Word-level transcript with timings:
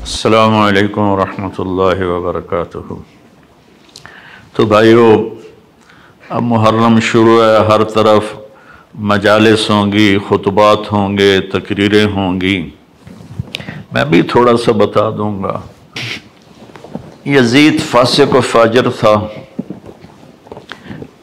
السلام 0.00 0.56
علیکم 0.56 1.00
ورحمۃ 1.00 1.50
اللہ 1.58 2.04
وبرکاتہ۔ 2.04 2.78
تو 4.56 4.66
بھائیو، 4.66 5.28
اب 6.28 6.42
محرم 6.42 7.00
شروع 7.00 7.42
ہے، 7.42 7.56
ہر 7.56 7.84
طرف 7.84 8.22
مجالس 8.94 9.70
ہوں 9.70 9.92
گی، 9.92 10.18
خطبات 10.28 10.92
ہوں 10.92 11.18
گے، 11.18 11.40
تقریریں 11.40 12.12
ہوں 12.12 12.40
گی۔ 12.40 12.70
میں 13.92 14.04
بھی 14.04 14.22
تھوڑا 14.22 14.56
سا 14.56 14.72
بتا 14.72 15.10
دوں 15.10 15.42
گا۔ 15.42 15.60
یزید 17.28 17.80
فاسق 17.90 18.34
و 18.34 18.40
فاجر 18.40 18.90
تھا۔ 18.90 19.26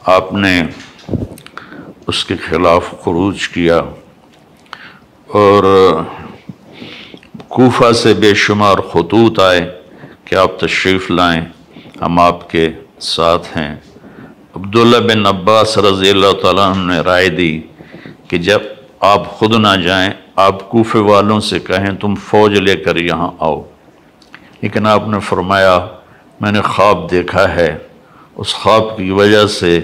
آپ 0.06 0.32
نے 0.32 0.62
اس 2.06 2.24
کے 2.24 2.36
خلاف 2.36 2.90
خروج 2.90 3.48
کیا 3.48 3.82
اور 5.28 5.94
کوفہ 7.48 7.92
سے 7.92 8.14
بے 8.14 8.34
شمار 8.34 8.78
خطوط 8.78 9.40
آئے 9.40 9.80
کہ 10.24 10.34
آپ 10.34 10.60
تشریف 10.60 11.10
لائیں۔ 11.10 11.44
ہم 12.00 12.18
آپ 12.18 12.50
کے 12.50 12.70
ساتھ 13.00 13.58
ہیں۔ 13.58 13.76
عبداللہ 14.54 14.96
بن 14.96 15.26
عباس 15.26 15.78
رضی 15.78 16.10
اللہ 16.10 16.32
تعالیٰ 16.42 16.76
عنہ 16.76 16.92
نے 16.92 17.00
رائے 17.00 17.28
دی 17.28 17.60
کہ 18.28 18.38
جب 18.38 18.60
آپ 19.00 19.30
خود 19.30 19.54
نہ 19.54 19.76
جائیں، 19.84 20.10
آپ 20.36 20.70
کوفے 20.70 20.98
والوں 20.98 21.40
سے 21.40 21.58
کہیں 21.58 21.94
تم 22.00 22.14
فوج 22.14 22.58
لے 22.58 22.76
کر 22.76 22.96
یہاں 22.96 23.30
آؤ۔ 23.38 23.62
لیکن 24.60 24.86
آپ 24.86 25.08
نے 25.08 25.20
فرمایا 25.20 25.86
میں 26.40 26.52
نے 26.52 26.60
خواب 26.60 27.10
دیکھا 27.10 27.54
ہے۔ 27.54 27.78
اس 28.36 28.54
خواب 28.54 28.96
کی 28.96 29.10
وجہ 29.10 29.46
سے 29.46 29.80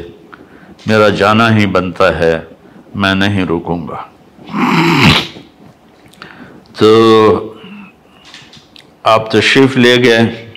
میرا 0.86 1.08
جانا 1.08 1.56
ہی 1.56 1.66
بنتا 1.66 2.18
ہے۔ 2.18 2.40
میں 2.94 3.14
نہیں 3.14 3.44
رکوں 3.44 3.88
گا۔ 3.88 4.02
تو 6.78 7.54
آپ 9.02 9.30
تشریف 9.30 9.76
لے 9.76 9.96
گئے۔ 10.04 10.50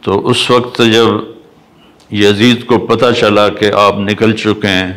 تو 0.00 0.28
اس 0.28 0.50
وقت 0.50 0.82
جب 0.92 1.06
یزید 2.14 2.66
کو 2.66 2.78
پتہ 2.78 3.06
چلا 3.20 3.48
کہ 3.48 3.72
آپ 3.72 3.94
نکل 3.98 4.36
چکے 4.36 4.68
ہیں، 4.68 4.92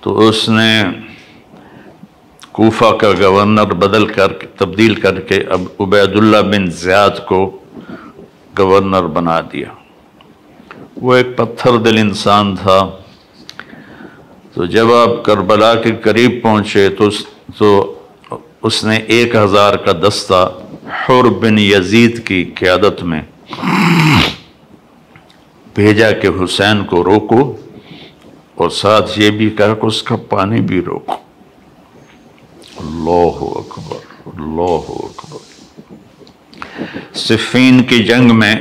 تو 0.00 0.28
اس 0.28 0.48
نے 0.48 0.84
کوفہ 2.52 2.94
کا 2.94 3.08
گورنر 3.20 3.64
بدل 3.64 4.06
کر 4.06 4.32
تبدیل 4.56 4.94
کر 4.94 5.20
کے 5.20 5.34
اب 5.36 5.60
عبید 5.80 6.16
اللہ 6.16 6.36
بن 6.36 6.70
زیاد 6.70 7.10
کو 7.26 7.58
گورنر 8.58 9.02
بنا 9.02 9.40
دیا۔ 9.40 9.68
وہ 10.96 11.14
ایک 11.14 11.36
پتھر 11.36 11.78
دل 11.78 11.98
انسان 11.98 12.56
تھا۔ 12.56 12.90
تو 14.54 14.64
جب 14.66 14.92
آپ 14.92 15.24
کربلا 15.24 15.74
کے 15.74 15.92
قریب 15.92 16.42
پہنچے 16.42 16.88
تو 16.88 17.08
تو 17.58 17.94
اس 18.62 18.84
نے 18.84 18.96
ایک 18.96 19.34
ہزار 19.34 19.74
کا 19.74 19.92
دستہ 19.92 20.52
حر 21.08 21.28
بن 21.28 21.58
یزید 21.58 22.26
کی 22.26 22.44
قیادت 22.44 23.02
میں 23.02 23.22
بھیجا 25.74 26.10
کہ 26.10 26.28
حسین 26.44 26.84
کو 26.84 27.04
روکو 27.04 27.56
اور 28.54 28.70
ساتھ 28.70 29.18
یہ 29.20 29.30
بھی 29.30 29.50
کہا 29.50 29.74
کہ 29.74 29.86
اس 29.86 30.02
کا 30.02 30.16
پانی 30.16 30.60
بھی 30.60 30.80
روکو۔ 30.80 31.12
اللہ 32.76 33.58
اکبر 33.58 34.30
اللہ 34.38 34.62
اکبر۔ 34.62 35.07
صفین 37.18 37.82
کی 37.82 38.04
جنگ 38.04 38.34
میں 38.34 38.54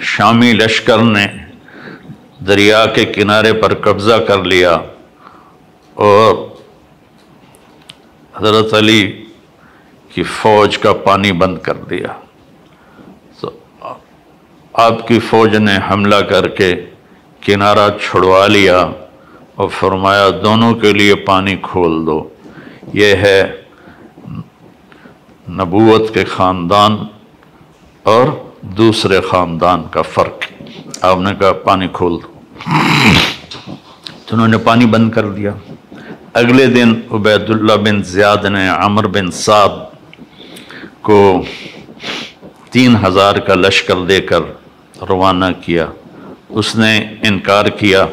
شامی 0.00 0.52
لشکر 0.52 0.98
نے 0.98 1.26
دریا 2.46 2.86
کے 2.86 3.04
کنارے 3.04 3.52
پر 3.52 3.74
قبضہ 3.74 4.14
کر 4.14 4.44
لیا 4.44 4.78
اور 5.94 6.36
حضرت 8.36 8.74
علی 8.74 9.24
کی 10.14 10.22
فوج 10.22 10.78
کا 10.78 10.92
پانی 10.92 11.32
بند 11.32 11.58
کر 11.58 11.74
دیا۔ 11.74 12.12
تو 13.40 13.50
آپ 14.72 15.08
کی 15.08 15.18
فوج 15.20 15.56
نے 15.56 15.78
حملہ 15.90 16.16
کر 16.16 16.48
کے 16.48 16.74
کنارہ 17.40 17.88
چھڑوا 18.02 18.46
لیا 18.46 18.78
اور 19.54 19.68
فرمایا 19.68 20.28
دونوں 20.44 20.74
کے 20.74 20.92
لیے 20.92 21.14
پانی 21.14 21.56
کھول 21.62 22.06
دو۔ 22.06 22.28
یہ 22.92 23.14
ہے 23.14 23.62
نبوت 25.48 26.14
کے 26.14 26.24
خاندان۔ 26.24 26.96
اور 28.08 28.26
دوسرے 28.62 29.20
خاندان 29.20 29.82
کا 29.90 30.02
فرق۔ 30.02 30.44
آپ 31.04 31.18
نے 31.18 31.30
کہا 31.40 31.52
پانی 31.52 31.88
کھول 31.92 32.12
دو۔ 32.12 32.38
تو 34.26 34.36
انہوں 34.36 34.48
نے 34.48 34.58
پانی 34.58 34.86
بند 34.86 35.10
کر 35.10 35.30
دیا۔ 35.30 35.50
اگلے 36.32 36.66
دن 36.66 37.00
عبید 37.10 37.50
اللہ 37.50 37.72
بن 37.72 38.02
زیاد 38.02 38.44
نے 38.44 38.68
عمر 38.68 39.06
بن 39.06 39.30
سعد 39.30 39.68
کو 41.02 41.42
تین 42.70 42.96
ہزار 43.06 43.34
کا 43.34 43.54
لشکر 43.54 43.94
دے 44.08 44.20
کر 44.20 44.40
روانہ 45.08 45.44
کیا۔ 45.64 45.86
اس 46.48 46.76
نے 46.76 46.98
انکار 46.98 47.66
کیا۔ 47.66 48.06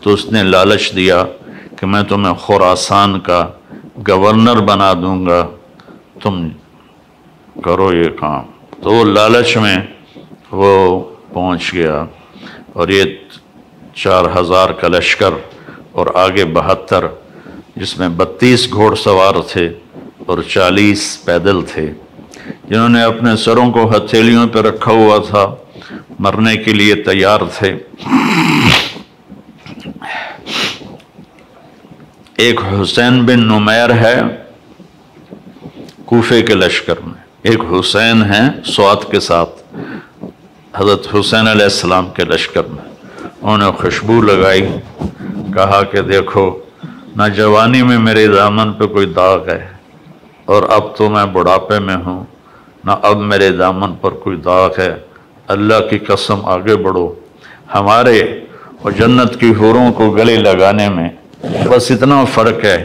تو 0.00 0.12
اس 0.12 0.32
نے 0.32 0.42
لالچ 0.42 0.96
دیا 0.96 1.24
کہ 1.76 1.86
میں 1.86 2.02
تمہیں 2.02 2.34
خوراسان 2.34 3.20
کا 3.20 3.48
گورنر 4.08 4.60
بنا 4.60 4.92
دوں 4.92 5.26
گا۔ 5.26 5.48
تم 6.22 6.48
کرو 7.64 7.92
یہ 7.92 8.08
کام۔ 8.20 8.55
تو 8.82 8.90
وہ 8.90 9.04
لالچ 9.04 9.56
میں 9.56 9.76
وہ 10.52 11.04
پہنچ 11.32 11.72
گیا 11.74 12.04
اور 12.72 12.88
یہ 12.88 13.04
چار 13.94 14.24
ہزار 14.40 14.70
کا 14.70 14.88
لشکر 14.88 15.30
اور 15.92 16.06
آگے 16.14 16.44
بہتر 16.44 17.04
جس 17.76 17.98
میں 17.98 18.08
بتیس 18.08 18.72
گھوڑ 18.72 18.94
سوار 18.94 19.34
تھے 19.52 19.72
اور 20.26 20.38
چالیس 20.42 21.24
پیدل 21.24 21.60
تھے 21.62 21.92
جنہوں 22.64 22.88
نے 22.88 23.02
اپنے 23.02 23.36
سروں 23.36 23.72
کو 23.72 23.96
ہتھیلیوں 23.96 24.48
پہ 24.48 24.58
رکھا 24.58 24.92
ہوا 24.92 25.18
تھا، 25.28 25.54
مرنے 26.18 26.56
کے 26.56 26.72
لیے 26.72 26.94
تیار 26.94 27.40
تھے۔ 27.58 27.76
ایک 32.36 32.60
حسین 32.82 33.26
بن 33.26 33.40
نمیر 33.40 33.90
ہے 33.90 34.20
کوفے 36.04 36.42
کے 36.42 36.54
لشکر 36.54 36.94
میں۔ 37.00 37.25
ایک 37.48 37.62
حسین 37.72 38.22
ہے 38.24 38.40
سوات 38.64 39.10
کے 39.10 39.18
ساتھ۔ 39.20 39.62
حضرت 40.76 41.06
حسین 41.14 41.48
علیہ 41.48 41.64
السلام 41.64 42.08
کے 42.14 42.24
لشکر 42.24 42.62
میں۔ 42.70 42.84
انہوں 43.42 43.58
نے 43.58 43.70
خوشبو 43.78 44.20
لگائی، 44.22 44.66
کہا 45.54 45.82
کہ 45.90 46.00
دیکھو 46.02 46.44
نہ 47.16 47.28
جوانی 47.36 47.82
میں 47.82 47.98
میرے 47.98 48.26
دامن 48.28 48.72
پہ 48.72 48.86
کوئی 48.86 49.06
داغ 49.16 49.48
ہے، 49.48 49.66
اور 50.44 50.62
اب 50.70 50.94
تو 50.96 51.08
میں 51.10 51.24
بڑھاپے 51.32 51.78
میں 51.78 51.96
ہوں، 52.06 52.24
نہ 52.84 52.94
اب 53.02 53.20
میرے 53.30 53.50
دامن 53.50 53.94
پر 54.00 54.12
کوئی 54.24 54.36
داغ 54.44 54.70
ہے۔ 54.78 54.94
اللہ 55.54 55.86
کی 55.90 55.98
قسم 56.08 56.44
آگے 56.54 56.76
بڑھو۔ 56.76 57.08
ہمارے 57.74 58.18
اور 58.82 58.92
جنت 58.92 59.38
کی 59.40 59.52
حوروں 59.60 59.92
کو 59.92 60.10
گلے 60.10 60.36
لگانے 60.36 60.88
میں 60.88 61.08
بس 61.70 61.90
اتنا 61.90 62.24
فرق 62.34 62.64
ہے 62.64 62.78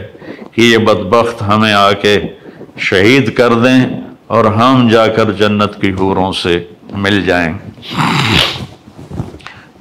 کہ 0.52 0.60
یہ 0.60 0.78
بدبخت 0.78 1.42
ہمیں 1.42 1.72
آ 1.72 1.90
کے 2.02 2.18
شہید 2.88 3.34
کر 3.36 3.54
دیں 3.64 3.80
اور 4.32 4.44
ہم 4.44 4.88
جا 4.88 5.06
کر 5.06 5.32
جنت 5.32 5.80
کی 5.80 5.92
حوروں 5.92 6.32
سے 6.32 6.64
مل 6.92 7.22
جائیں۔ 7.22 7.58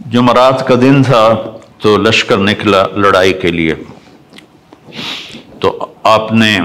جمعرات 0.05 0.67
کا 0.67 0.75
دن 0.81 1.03
تھا 1.03 1.35
تو 1.77 1.97
لشکر 1.97 2.37
نکلا 2.37 2.83
لڑائی 2.95 3.33
کے 3.33 3.51
لیے۔ 3.51 3.75
تو 5.59 5.85
آپ 6.03 6.31
نے 6.33 6.59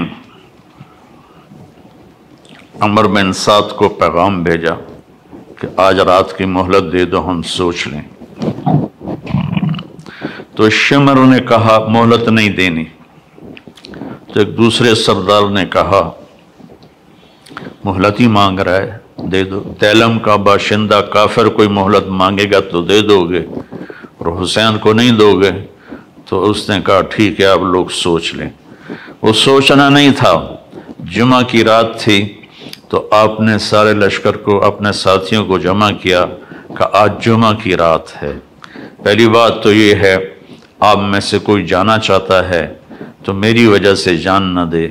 عمر 2.79 3.07
بن 3.07 3.33
سعد 3.33 3.75
کو 3.75 3.89
پیغام 3.89 4.43
بھیجا 4.43 4.73
کہ 5.59 5.67
آج 5.77 5.99
رات 5.99 6.37
کی 6.37 6.45
مہلت 6.45 6.93
دے 6.93 7.05
دو، 7.05 7.29
ہم 7.29 7.41
سوچ 7.41 7.87
لیں۔ 7.87 8.01
تو 10.55 10.69
شمر 10.69 11.25
نے 11.25 11.39
کہا، 11.39 11.85
مہلت 11.87 12.27
نہیں 12.27 12.49
دینی۔ 12.49 12.83
تو 14.33 14.39
ایک 14.39 14.57
دوسرے 14.57 14.95
سردار 14.95 15.49
نے 15.49 15.65
کہا 15.65 16.11
مہلت 17.87 18.19
ہی 18.19 18.27
مانگ 18.27 18.59
رہا 18.59 18.77
ہے، 18.77 18.97
دے 19.31 19.43
دو۔ 19.43 19.61
تیلم 19.79 20.17
کا 20.19 20.35
باشندہ 20.49 20.99
کافر 21.13 21.47
کوئی 21.57 21.67
مہلت 21.69 22.07
مانگے 22.21 22.45
گا 22.51 22.59
تو 22.71 22.81
دے 22.83 22.99
دو 23.01 23.19
گے، 23.29 23.43
اور 24.17 24.27
حسین 24.41 24.77
کو 24.77 24.93
نہیں 24.93 25.11
دو 25.11 25.29
گے، 25.41 25.51
تو 26.27 26.49
اس 26.49 26.69
نے 26.69 26.79
کہا 26.85 27.01
ٹھیک 27.09 27.39
ہے 27.41 27.45
آپ 27.45 27.61
لوگ 27.73 27.85
سوچ 27.95 28.33
لیں۔ 28.35 28.49
وہ 29.21 29.33
سوچنا 29.33 29.87
نہیں 29.89 30.11
تھا۔ 30.17 30.33
جمعہ 31.13 31.41
کی 31.41 31.63
رات 31.63 31.99
تھی، 32.01 32.17
تو 32.89 33.07
آپ 33.11 33.39
نے 33.41 33.57
سارے 33.59 33.93
لشکر 33.93 34.37
کو، 34.37 34.63
اپنے 34.65 34.91
ساتھیوں 35.03 35.45
کو 35.45 35.57
جمع 35.57 35.89
کیا 36.01 36.25
کہ 36.77 36.85
آج 36.93 37.11
جمعہ 37.25 37.53
کی 37.63 37.75
رات 37.77 38.23
ہے۔ 38.23 38.33
پہلی 39.03 39.27
بات 39.29 39.61
تو 39.63 39.73
یہ 39.73 39.95
ہے، 39.95 40.15
آپ 40.79 40.97
میں 41.11 41.19
سے 41.19 41.39
کوئی 41.39 41.65
جانا 41.65 41.97
چاہتا 41.99 42.47
ہے، 42.49 42.63
تو 43.23 43.33
میری 43.33 43.65
وجہ 43.65 43.95
سے 43.95 44.17
جان 44.17 44.53
نہ 44.55 44.65
دے، 44.71 44.87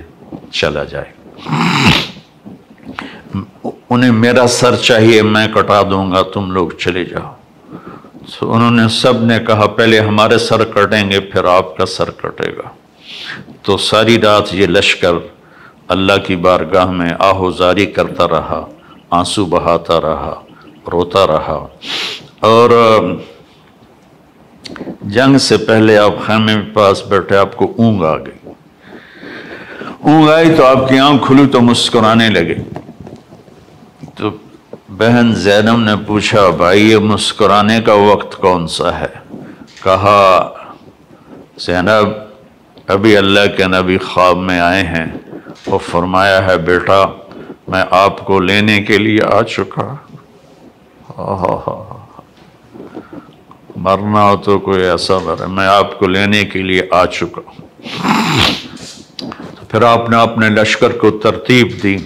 چلا 0.52 0.84
جائے۔ 0.84 1.10
انہیں 3.90 4.10
میرا 4.10 4.46
سر 4.46 4.76
چاہیے، 4.76 5.22
میں 5.22 5.48
کٹا 5.48 5.82
دوں 5.82 6.12
گا، 6.12 6.22
تم 6.22 6.50
لوگ 6.50 6.68
چلے 6.70 7.04
جاؤ۔ 7.04 7.34
تو 8.38 8.54
انہوں 8.54 8.70
نے 8.70 8.82
سب 8.88 9.24
نے 9.24 9.38
کہا، 9.46 9.66
پہلے 9.66 10.00
ہمارے 10.00 10.38
سر 10.38 10.64
کٹیں 10.64 11.10
گے، 11.10 11.20
پھر 11.20 11.44
آپ 11.44 11.76
کا 11.76 11.86
سر 11.86 12.10
کٹے 12.10 12.56
گا۔ 12.56 12.68
تو 13.62 13.76
ساری 13.76 14.20
رات 14.20 14.54
یہ 14.54 14.66
لشکر 14.66 15.12
اللہ 15.88 16.12
کی 16.26 16.36
بارگاہ 16.36 16.90
میں 16.90 17.10
آہوزاری 17.18 17.86
کرتا 17.86 18.28
رہا، 18.28 18.66
آنسو 19.10 19.44
بہاتا 19.44 20.00
رہا، 20.00 20.40
روتا 20.92 21.26
رہا۔ 21.26 21.66
اور، 22.40 23.00
جنگ 25.02 25.38
سے 25.38 25.56
پہلے 25.56 25.98
آپ 25.98 26.12
خیمے 26.26 26.54
کے 26.54 26.70
پاس 26.72 27.06
بیٹھے، 27.06 27.36
آپ 27.36 27.56
کو 27.56 27.74
اونگ 27.78 28.02
آ 28.02 28.16
گئی۔ 28.16 28.50
اونگ 30.00 30.28
آئی 30.28 30.54
تو 30.54 30.66
آپ 30.66 30.88
کی 30.88 30.98
آنکھ 30.98 31.26
کھلی 31.26 31.46
تو 31.46 31.60
مسکرانے 31.60 32.28
لگے۔ 32.28 32.54
تو 34.16 34.30
بہن 34.88 35.34
زینب 35.34 35.76
نے 35.76 35.92
پوچھا، 36.06 36.50
بھائی، 36.50 36.90
یہ 36.90 36.96
مسکرانے 36.96 37.80
کا 37.80 37.92
وقت 37.92 38.36
کون 38.36 38.68
سا 38.68 39.00
ہے؟ 39.00 39.36
کہا، 39.82 40.48
زینب، 41.58 42.08
ابھی 42.86 43.16
اللہ 43.16 43.56
کے 43.56 43.64
نبی 43.64 43.98
خواب 43.98 44.36
میں 44.36 44.60
آئے 44.60 44.82
ہیں۔ 44.82 45.04
وہ 45.66 45.78
فرمایا 45.78 46.46
ہے، 46.46 46.58
بیٹا، 46.58 47.04
میں 47.68 47.84
آپ 47.90 48.24
کو 48.24 48.40
لینے 48.40 48.82
کے 48.82 48.98
لیے 48.98 49.18
آ 49.32 49.42
چکا۔ 49.42 49.94
مرنا 53.76 54.30
ہو 54.30 54.36
تو 54.36 54.58
کوئی 54.58 54.84
ایسا 54.84 55.18
مرے 55.18 55.46
میں 55.46 55.66
آپ 55.66 55.98
کو 55.98 56.06
لینے 56.06 56.44
کے 56.44 56.58
لیے 56.58 56.82
آ 56.90 57.06
چکا۔ 57.06 57.40
پھر 59.68 59.82
آپ 59.82 60.10
نے 60.10 60.16
اپنے 60.16 60.48
لشکر 60.48 60.92
کو 60.92 61.10
ترتیب 61.10 61.82
دی۔ 61.82 61.96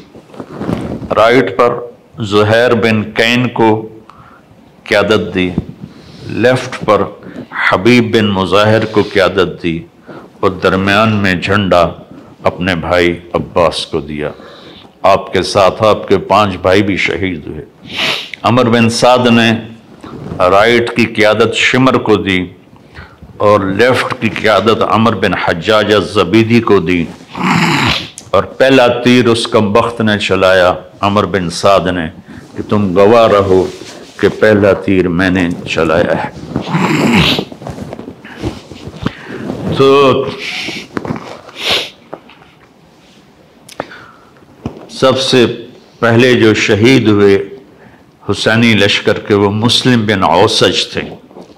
رائٹ 1.17 1.59
پر 1.59 1.79
زہیر 2.21 2.75
بن 2.75 3.03
کین 3.03 3.49
کو 3.49 3.89
قیادت 4.85 5.35
دی۔ 5.35 5.51
لیفٹ 6.27 6.85
پر 6.85 7.03
حبیب 7.73 8.17
بن 8.17 8.27
مظاہر 8.27 8.85
کو 8.85 9.03
قیادت 9.13 9.63
دی 9.63 9.83
اور 10.41 10.51
درمیان 10.51 11.17
میں 11.17 11.35
جھنڈا 11.35 11.89
اپنے 12.43 12.75
بھائی 12.75 13.19
عباس 13.33 13.87
کو 13.87 14.01
دیا۔ 14.01 14.31
آپ 15.03 15.33
کے 15.33 15.43
ساتھ 15.43 15.83
آپ 15.83 16.09
کے 16.09 16.19
پانچ 16.19 16.57
بھائی 16.57 16.83
بھی 16.83 16.97
شہید 16.97 17.47
ہوئے۔ 17.47 17.65
عمر 18.43 18.65
بن 18.65 18.91
سعد 18.91 19.27
نے 19.27 19.53
رائٹ 20.39 20.97
کی 20.97 21.05
قیادت 21.05 21.55
شمر 21.55 21.99
کو 21.99 22.17
دی 22.17 22.39
اور 23.37 23.61
لیفٹ 23.61 24.15
کی 24.21 24.29
قیادت 24.29 24.83
عمر 24.91 25.15
بن 25.15 25.35
حجاج 25.35 25.95
الزبیدی 25.95 26.61
کو 26.61 26.81
دی۔ 26.81 27.05
اور 28.31 28.45
پہلا 28.45 28.87
تیر 28.87 29.27
اس 29.27 29.47
کم 29.47 29.73
بخت 29.73 30.01
نے 30.01 30.19
چلایا، 30.19 30.75
عمر 31.01 31.25
بن 31.25 31.51
سعد 31.51 31.81
نے، 31.81 32.07
کہ 32.57 32.63
تم 32.69 32.97
گواہ 32.97 33.29
رہو 33.29 33.67
کہ 34.21 34.29
پہلا 34.29 34.73
تیر 34.73 35.09
میں 35.09 35.31
نے 35.31 35.49
چلایا 35.69 36.25
ہے۔ 36.25 36.31
تو 39.77 40.25
سب 44.91 45.21
سے 45.21 45.67
پہلے 45.99 46.35
جو 46.35 46.55
شہید 46.55 47.09
ہوئے 47.09 47.49
حسینی 48.31 48.75
لشکر 48.75 49.19
کے، 49.19 49.35
وہ 49.35 49.51
مسلم 49.51 50.07
بن 50.07 50.23
اوسج 50.23 50.93
تھے، 50.93 51.01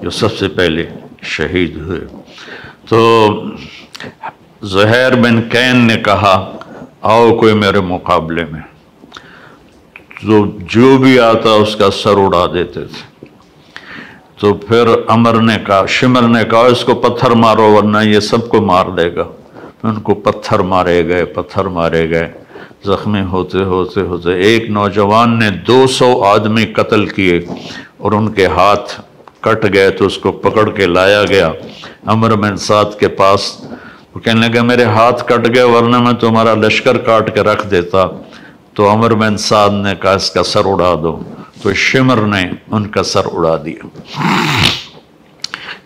جو 0.01 0.11
سب 0.11 0.39
سے 0.39 0.49
پہلے 0.49 0.91
شہید 1.23 1.77
ہوئے۔ 1.77 2.01
تو 2.89 3.29
زہیر 4.63 5.15
بن 5.15 5.43
کین 5.43 5.77
نے 5.77 5.97
کہا 5.97 6.59
آؤ 7.03 7.35
کوئی 7.35 7.55
میرے 7.55 7.81
مقابلے 7.81 8.45
میں۔ 8.53 8.61
تو 10.27 10.47
جو 10.59 10.99
بھی 10.99 11.21
آتا 11.21 11.51
اس 11.51 11.77
کا 11.77 11.91
سر 11.91 12.17
اڑا 12.17 12.47
دیتے 12.55 12.85
تھے۔ 12.85 13.27
تو 14.41 14.55
پھر 14.55 14.85
عمر 15.09 15.35
نے 15.35 15.57
کہا، 15.67 15.87
شمر 15.87 16.23
نے 16.23 16.45
کہا، 16.51 16.61
اس 16.61 16.85
کو 16.85 16.95
پتھر 16.95 17.31
مارو 17.31 17.73
ورنہ 17.73 17.99
یہ 18.05 18.21
سب 18.21 18.49
کو 18.49 18.63
مار 18.63 18.87
دے 18.87 19.15
گا۔ 19.15 19.25
ان 19.83 20.01
کو 20.01 20.15
پتھر 20.15 20.59
مارے 20.59 21.09
گئے، 21.09 21.25
پتھر 21.25 21.65
مارے 21.65 22.11
گئے۔ 22.11 22.33
زخمی 22.85 23.23
ہوتے 23.23 23.59
ہوتے 23.59 24.01
ہوتے 24.01 24.35
ایک 24.35 24.71
نوجوان 24.71 25.39
نے 25.39 25.51
دو 25.51 25.87
سو 25.87 26.25
آدمی 26.25 26.65
قتل 26.65 27.07
کیے 27.07 27.41
اور 27.97 28.13
ان 28.13 28.33
کے 28.33 28.47
ہاتھ 28.47 29.01
کٹ 29.41 29.75
گئے 29.75 29.91
تو 29.91 30.07
اس 30.07 30.19
کو 30.19 30.33
پکڑ 30.33 30.71
کے 30.71 30.87
لایا 30.87 31.25
گیا۔ 31.25 31.53
عمر 32.07 32.35
بن 32.35 32.57
سعد 32.57 32.99
کے 33.01 33.09
پاس 33.09 33.61
وہ 34.15 34.21
کہنے 34.21 34.49
لگا 34.49 34.63
میرے 34.63 34.85
ہاتھ 34.85 35.25
کٹ 35.25 35.55
گئے 35.55 35.63
ورنہ 35.63 35.99
میں 35.99 36.13
تمہارا 36.13 36.55
لشکر 36.55 36.99
کاٹ 36.99 37.35
کے 37.35 37.41
رکھ 37.41 37.67
دیتا۔ 37.67 38.05
تو 38.75 38.93
عمر 38.93 39.15
بن 39.15 39.37
سعد 39.37 39.71
نے 39.71 39.95
کہا، 40.03 40.13
اس 40.13 40.31
کا 40.31 40.43
سر 40.43 40.61
اڑا 40.65 40.95
دو۔ 41.03 41.23
تو 41.63 41.75
شمر 41.75 42.17
نے 42.17 42.51
ان 42.71 42.87
کا 42.87 43.03
سر 43.03 43.23
اڑا 43.33 43.57
دیا۔ 43.65 43.87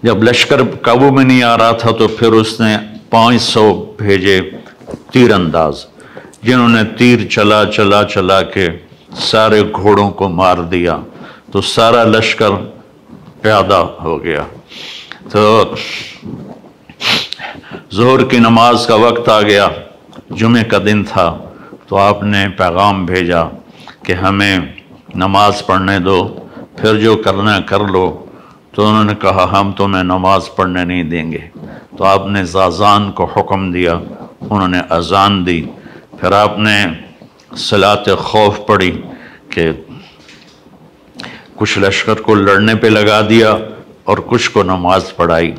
جب 0.03 0.23
لشکر 0.23 0.61
قابو 0.83 1.11
میں 1.11 1.25
نہیں 1.25 1.43
آ 1.43 1.59
رہا 1.59 1.73
تھا 1.73 1.91
تو 1.91 2.09
پھر 2.09 2.33
اس 2.33 2.61
نے 2.61 2.77
پانچ 3.11 3.43
سو 3.43 3.93
بھیجے 3.99 4.41
تیر 5.11 5.33
انداز، 5.33 5.85
جنہوں 6.43 6.69
نے 6.69 6.85
تیر 6.85 7.27
چلا 7.27 7.65
چلا 7.77 8.05
چلا 8.05 8.43
کے 8.43 8.69
سارے 9.17 9.63
گھوڑوں 9.63 10.11
کو 10.11 10.29
مار 10.29 10.59
دیا۔ 10.59 10.99
تو 11.53 11.61
سارا 11.61 12.05
لشکر 12.05 12.51
پیادہ 13.41 13.87
ہو 14.03 14.25
گیا۔ 14.25 14.43
تو 15.31 15.65
زہر 17.93 18.25
کی 18.25 18.39
نماز 18.39 18.87
کا 18.87 18.95
وقت 18.95 19.29
آ 19.29 19.43
گیا، 19.43 19.69
جمعہ 20.31 20.63
کا 20.63 20.79
دن 20.79 21.05
تھا، 21.05 21.39
تو 21.89 21.97
آپ 21.97 22.23
نے 22.23 22.49
پیغام 22.57 23.07
بھیجا 23.07 23.43
کہ 24.03 24.13
ہمیں 24.13 24.59
نماز 25.15 25.67
پڑھنے 25.67 25.99
دو، 25.99 26.47
پھر 26.77 26.95
جو 26.95 27.17
کرنا 27.17 27.61
کر 27.61 27.81
لو۔ 27.81 28.25
تو 28.73 28.87
انہوں 28.87 29.05
نے 29.05 29.15
کہا، 29.15 29.61
ہم 29.61 29.73
تمہیں 29.73 30.03
نماز 30.03 30.49
پڑھنے 30.57 30.85
نہیں 30.85 31.03
دیں 31.03 31.33
گے۔ 31.33 31.49
تو 31.99 32.05
آپ 32.05 32.27
نے 32.27 32.45
زازان 32.45 33.13
کو 33.13 33.25
حکم 33.25 33.73
دیا، 33.73 33.95
انہوں 34.41 34.69
نے 34.69 34.81
اذان 34.91 35.47
دی۔ 35.47 35.65
پھر 36.21 36.33
آپ 36.33 36.59
نے 36.59 36.87
صلاۃ 37.57 38.17
خوف 38.19 38.61
پڑھی 38.67 39.03
کہ 39.51 39.71
کچھ 41.57 41.79
لشکر 41.79 42.15
کو 42.15 42.35
لڑنے 42.35 42.75
پہ 42.75 42.87
لگا 42.87 43.21
دیا 43.29 43.57
اور 44.05 44.19
کچھ 44.27 44.51
کو 44.51 44.63
نماز 44.63 45.17
پڑھائی۔ 45.17 45.55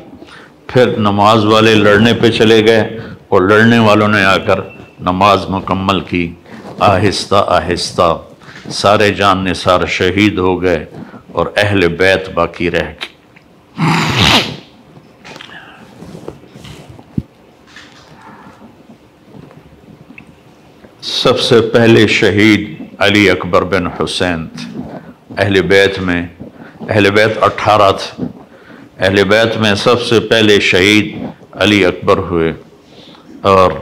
پھر 0.68 0.98
نماز 0.98 1.44
والے 1.44 1.74
لڑنے 1.74 2.14
پہ 2.14 2.30
چلے 2.30 2.66
گئے 2.66 2.98
اور 3.28 3.42
لڑنے 3.42 3.78
والوں 3.78 4.08
نے 4.08 4.24
آ 4.24 4.36
کر 4.36 4.60
نماز 5.00 5.48
مکمل 5.48 6.00
کی۔ 6.00 6.34
آہستہ 6.78 7.44
آہستہ 7.48 8.18
سارے 8.70 9.10
جان 9.10 9.44
نثار 9.44 9.86
شہید 9.86 10.38
ہو 10.38 10.62
گئے 10.62 10.84
اور 11.32 11.46
اہل 11.56 11.88
بیت 11.88 12.28
باقی 12.28 12.70
رہ 12.70 12.84
گئے۔ 12.84 12.94
سب 21.02 21.40
سے 21.40 21.60
پہلے 21.60 22.06
شہید 22.06 22.82
علی 22.98 23.30
اکبر 23.30 23.62
بن 23.62 23.86
حسین 23.86 24.48
تھے۔ 24.48 24.80
اہل 25.38 25.62
بیت 25.62 25.98
میں، 25.98 26.26
اہل 26.88 27.10
بیت 27.10 27.42
اٹھارہ 27.42 27.92
تھے۔ 27.92 28.37
اہل 28.98 29.24
بیت 29.24 29.56
میں 29.56 29.74
سب 29.74 30.02
سے 30.02 30.20
پہلے 30.20 30.60
شہید 30.60 31.18
علی 31.52 31.84
اکبر 31.84 32.18
ہوئے 32.18 32.52
اور 33.42 33.72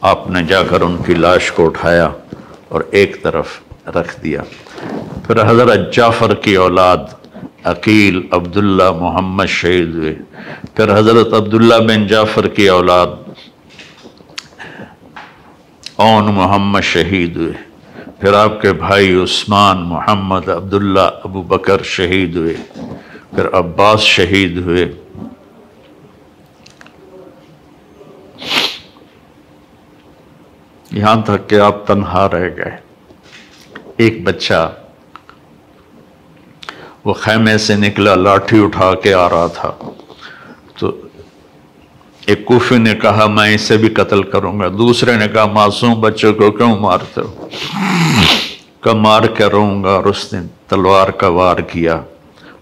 آپ 0.00 0.30
نے 0.30 0.42
جا 0.42 0.62
کر 0.62 0.80
ان 0.80 0.96
کی 1.06 1.14
لاش 1.14 1.52
کو 1.52 1.66
اٹھایا 1.66 2.08
اور 2.68 2.80
ایک 2.90 3.22
طرف 3.22 3.60
رکھ 3.86 4.22
دیا۔ 4.22 4.42
پھر 5.26 5.50
حضرت 5.50 5.94
جعفر 5.94 6.34
کی 6.34 6.54
اولاد 6.54 6.96
عقیل 7.64 8.20
عبداللہ 8.30 8.90
محمد 8.90 9.46
شہید 9.46 9.94
ہوئے۔ 9.94 10.14
پھر 10.74 10.98
حضرت 10.98 11.34
عبداللہ 11.34 11.74
بن 11.74 12.06
جعفر 12.06 12.48
کی 12.48 12.68
اولاد 12.68 13.06
اون 15.96 16.24
محمد 16.24 16.80
شہید 16.80 17.36
ہوئے۔ 17.36 17.52
پھر 18.20 18.32
آپ 18.32 18.62
کے 18.62 18.72
بھائی 18.72 19.22
عثمان 19.22 19.76
محمد 19.76 20.48
عبداللہ 20.48 21.10
ابو 21.24 21.42
بکر 21.42 21.82
شہید 21.82 22.36
ہوئے۔ 22.36 22.56
پھر 23.34 23.48
عباس 23.52 24.00
شہید 24.00 24.56
ہوئے۔ 24.56 24.92
یہاں 30.90 31.22
تک 31.22 31.50
کہ 31.50 31.60
آپ 31.60 31.86
تنہا 31.86 32.28
رہ 32.28 32.48
گئے۔ 32.56 32.76
ایک 33.96 34.22
بچہ 34.22 34.74
وہ 37.04 37.12
خیمے 37.12 37.58
سے 37.58 37.74
نکلا، 37.74 38.14
لاٹھی 38.14 38.64
اٹھا 38.64 38.94
کے 38.94 39.14
آ 39.14 39.28
رہا 39.28 39.46
تھا۔ 39.46 39.72
تو 40.78 41.00
ایک 42.26 42.44
کوفی 42.44 42.78
نے 42.78 42.94
کہا، 42.94 43.26
میں 43.26 43.54
اسے 43.54 43.76
بھی 43.76 43.88
قتل 43.88 44.22
کروں 44.22 44.60
گا۔ 44.60 44.68
دوسرے 44.68 45.16
نے 45.16 45.28
کہا، 45.28 45.46
معصوم 45.46 46.00
بچوں 46.00 46.34
کو 46.34 46.50
کیوں 46.50 46.76
مارتے 46.76 47.20
ہو؟ 47.20 47.48
کہ 48.80 48.90
مار 48.90 49.22
کے 49.22 49.44
رہوں 49.44 49.84
گا۔ 49.84 49.90
اور 49.90 50.04
اس 50.04 50.32
نے 50.32 50.40
تلوار 50.68 51.08
کا 51.08 51.28
وار 51.28 51.56
کیا۔ 51.56 52.00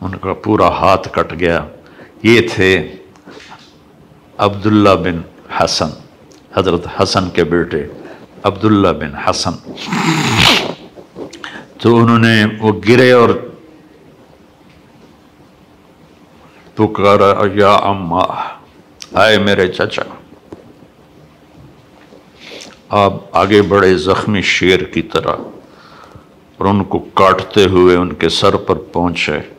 ان 0.00 0.17
کا 0.17 0.33
پورا 0.33 0.69
ہاتھ 0.69 1.09
کٹ 1.12 1.41
گیا۔ 1.41 1.65
یہ 2.23 2.41
تھے 2.55 2.93
عبداللہ 4.38 4.91
بن 4.91 5.21
حسن، 5.53 5.88
حضرت 6.57 7.03
حسن 7.03 7.31
کے 7.31 7.45
بیٹے 7.45 7.87
عبداللہ 8.43 8.88
بن 8.88 9.15
حسن۔ 9.15 9.53
تو 11.81 11.97
انہوں 11.97 12.19
نے 12.19 12.45
وہ 12.61 12.73
گرے 12.88 13.12
اور 13.12 13.31
پکارا، 16.75 17.35
یا 17.55 17.73
اما، 17.73 18.25
آئے 19.12 19.38
میرے 19.38 19.69
چچا۔ 19.69 20.03
آپ 22.88 23.12
آگے 23.33 23.62
بڑے 23.62 23.95
زخمی 23.95 24.43
شیر 24.43 24.83
کی 24.83 25.03
طرح 25.03 25.33
اور 26.57 26.67
ان 26.67 26.85
کو 26.85 26.99
کاٹتے 26.99 27.65
ہوئے 27.65 27.97
ان 27.97 28.15
کے 28.15 28.29
سر 28.29 28.57
پر 28.57 28.76
پہنچے۔ 28.76 29.56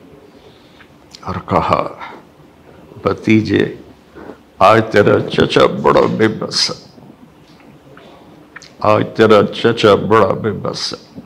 اور 1.27 1.36
کہا، 1.50 1.88
بتیجے، 3.03 3.75
آج 4.60 4.81
تیرا 4.91 5.19
چچا 5.19 5.65
بڑا 5.65 6.01
بے 6.17 6.27
بس 6.27 6.72
ہے. 6.72 7.01
آج 8.79 9.05
تیرا 9.15 9.46
چچا 9.46 9.96
بڑا 9.96 10.27
بے 10.27 10.51
بس 10.51 10.93
ہے۔ 10.93 11.19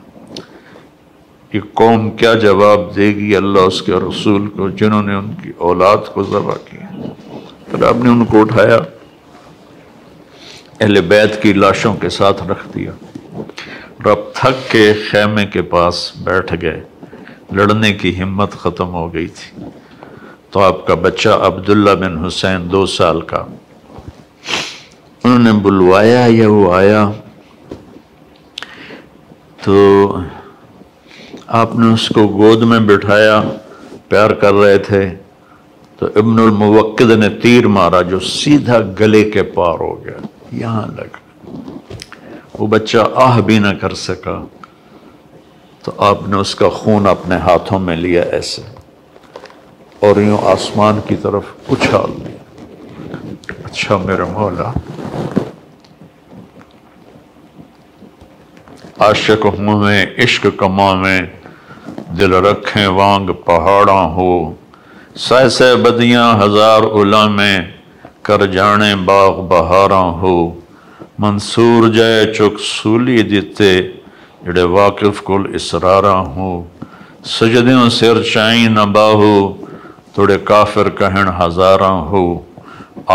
یہ 1.52 1.60
قوم 1.74 2.10
کیا 2.10 2.34
جواب 2.34 2.96
دے 2.96 3.14
گی 3.14 3.36
اللہ 3.36 3.58
اس 3.58 3.82
کے 3.82 3.92
رسول 3.92 4.48
کو 4.48 4.68
جنہوں 4.68 5.02
نے 5.02 5.14
ان 5.14 5.32
کی 5.42 5.52
اولاد 5.58 5.96
کو 6.14 6.22
ذبح 6.22 6.54
کیا 6.70 7.00
پھر 7.70 7.82
آپ 7.82 7.94
نے 7.94 8.10
ان 8.10 8.24
کو 8.24 8.40
اٹھایا، 8.40 8.78
اہل 10.80 11.00
بیت 11.00 11.42
کی 11.42 11.52
لاشوں 11.52 11.94
کے 11.94 12.08
ساتھ 12.08 12.42
رکھ 12.42 12.68
دیا۔ 12.74 12.92
اور 13.72 14.06
اب 14.06 14.18
تھک 14.34 14.72
کے 14.72 14.92
خیمے 15.10 15.46
کے 15.46 15.62
پاس 15.62 16.12
بیٹھ 16.16 16.54
گئے۔ 16.62 16.84
لڑنے 17.52 17.92
کی 17.92 18.22
ہمت 18.22 18.52
ختم 18.52 18.88
ہو 18.88 19.14
گئی 19.14 19.26
تھی۔ 19.26 19.62
تو 20.52 20.60
آپ 20.60 20.86
کا 20.86 20.94
بچہ 20.94 21.28
عبداللہ 21.28 21.90
بن 21.90 22.24
حسین 22.24 22.72
دو 22.72 22.86
سال 22.86 23.20
کا۔ 23.20 23.44
انہوں 25.24 25.38
نے 25.38 25.52
بلوایا 25.52 26.26
یا 26.28 26.50
وہ 26.50 26.74
آیا؟ 26.74 27.10
تو 29.64 30.16
آپ 31.46 31.76
نے 31.76 31.94
اس 31.94 32.08
کو 32.08 32.28
گود 32.28 32.62
میں 32.62 32.80
بٹھایا، 32.80 33.42
پیار 34.08 34.30
کر 34.30 34.54
رہے 34.54 34.78
تھے۔ 34.78 35.10
تو 35.98 36.06
ابن 36.06 36.38
الموقد 36.38 37.10
نے 37.10 37.28
تیر 37.28 37.66
مارا 37.66 38.02
جو 38.02 38.20
سیدھا 38.20 38.78
گلے 39.00 39.30
کے 39.30 39.42
پار 39.42 39.74
ہو 39.80 40.04
گیا۔ 40.04 40.26
یہاں 40.52 40.86
لگا 40.86 41.50
وہ 42.58 42.66
بچہ 42.66 42.98
آہ 43.14 43.40
بھی 43.40 43.58
نہ 43.58 43.74
کر 43.80 43.94
سکا۔ 43.94 44.44
تو 45.82 45.92
آپ 45.98 46.28
نے 46.28 46.36
اس 46.36 46.54
کا 46.54 46.68
خون 46.68 47.06
اپنے 47.06 47.36
ہاتھوں 47.36 47.78
میں 47.78 47.96
لیا 47.96 48.22
ایسے۔ 48.22 48.71
اور 50.02 50.16
یوں 50.16 50.38
آسمان 50.42 51.00
کی 51.08 51.16
طرف 51.16 51.42
اچھال 51.68 52.10
لیا۔ 52.18 52.42
اچھا 53.64 53.96
میرے 53.96 54.22
مولا۔ 54.32 54.72
عاشق 58.98 59.46
ہوں 59.46 59.78
میں، 59.78 60.06
عشق 60.18 60.46
کما 60.56 60.94
میں، 60.94 61.20
دل 62.18 62.32
رکھیں 62.32 62.86
وانگ 62.86 63.30
پہاڑاں 63.30 64.04
ہو۔ 64.04 64.54
سہ 65.16 65.48
سہ 65.48 65.74
بدیاں 65.74 66.38
ہزار 66.38 66.82
علامیں 66.82 67.58
کر 68.22 68.46
جانے 68.46 68.96
باغ 68.96 69.40
بہاراں 69.40 70.10
ہو۔ 70.10 70.60
منصور 71.18 71.88
جائے 71.88 72.34
چک 72.34 72.60
سولی 72.60 73.22
دیتے، 73.22 73.82
جڑے 74.46 74.62
واقف 74.62 75.22
کل 75.24 75.54
اسراراں 75.54 76.24
ہو۔ 76.24 76.64
سجدیوں 77.24 77.90
سر 77.90 78.22
چائیں 78.22 78.68
نہ 78.68 78.80
باہو 78.80 79.62
توڑے 80.14 80.38
کافر 80.44 80.88
کہن 80.98 81.28
ہزاراں 81.40 81.98
ہو۔ 82.10 82.24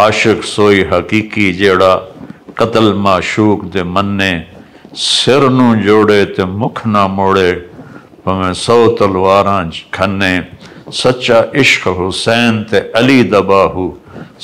عاشق 0.02 0.44
سوئی 0.46 0.82
حقیقی 0.92 1.52
جیڑا 1.54 1.94
قتل 2.60 2.92
معشوق 3.06 3.64
دے 3.74 3.84
مننے 3.94 4.32
سر 4.96 5.50
نو 5.58 5.68
جوڑے 5.86 6.24
تے 6.36 6.46
مکھ 6.60 6.82
نہ 6.88 7.06
موڑے 7.18 7.54
پمیں 8.24 8.54
سو 8.66 8.80
تلواراں 9.00 9.64
کھنے۔ 9.96 10.34
سچا 11.02 11.40
عشق 11.60 11.88
حسین 12.00 12.64
تے 12.70 12.80
علی 12.98 13.22
دباہو 13.32 13.88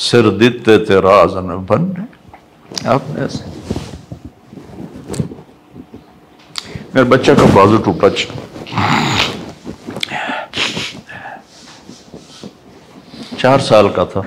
سر 0.08 0.30
دیتے 0.40 0.78
تے 0.86 0.96
راز 1.08 1.36
نہ 1.48 1.56
بننے۔ 1.68 2.06
آپ 2.94 3.10
نے 3.10 3.22
ایسے۔ 3.22 3.44
میرے 6.94 7.06
بچہ 7.10 7.32
کا 7.38 7.46
بازو 7.54 7.78
ٹوٹا 7.86 8.08
چار 13.44 13.60
سال 13.60 13.90
کا 13.90 14.04
تھا۔ 14.04 14.22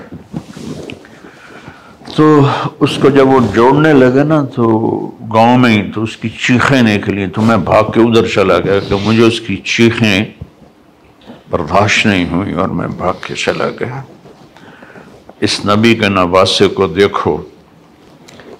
تو 2.15 2.47
اس 2.79 2.97
کو 3.01 3.09
جب 3.09 3.27
وہ 3.27 3.39
جوڑنے 3.53 3.93
لگے 3.93 4.23
نا 4.23 4.45
تو 4.55 4.63
گاؤں 5.33 5.57
میں 5.57 5.71
ہی 5.71 5.91
تو 5.91 6.03
اس 6.03 6.17
کی 6.17 6.29
چیخیں 6.29 6.81
نکلی 6.81 7.27
تو 7.27 7.41
میں 7.41 7.57
بھاگ 7.57 7.83
کے 7.83 7.99
ادھر 7.99 8.27
چلا 8.27 8.59
گیا 8.59 8.79
کہ 8.89 8.95
مجھے 9.03 9.23
اس 9.23 9.41
کی 9.41 9.57
چیخیں 9.57 10.25
برداشت 11.49 12.05
نہیں 12.05 12.29
ہوئی 12.31 12.53
اور 12.53 12.67
میں 12.67 12.87
بھاگ 12.87 13.13
کے 13.21 13.35
چلا 13.35 13.69
گیا۔ 13.79 14.01
اس 15.39 15.65
نبی 15.65 15.95
کے 15.95 16.09
نواسے 16.09 16.67
کو 16.67 16.87
دیکھو، 16.87 17.37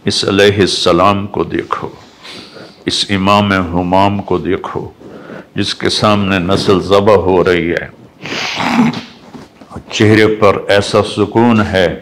اس 0.05 0.25
علیہ 0.25 0.59
السلام 0.59 1.27
کو 1.27 1.43
دیکھو، 1.43 1.89
اس 2.85 3.05
امام 3.09 3.51
حمام 3.51 4.21
کو 4.21 4.37
دیکھو، 4.37 4.89
جس 5.55 5.75
کے 5.75 5.89
سامنے 5.89 6.39
نسل 6.39 6.79
ذبح 6.81 7.15
ہو 7.15 7.43
رہی 7.43 7.71
ہے۔ 7.71 7.87
چہرے 9.91 10.35
پر 10.35 10.57
ایسا 10.67 11.03
سکون 11.03 11.61
ہے 11.61 11.99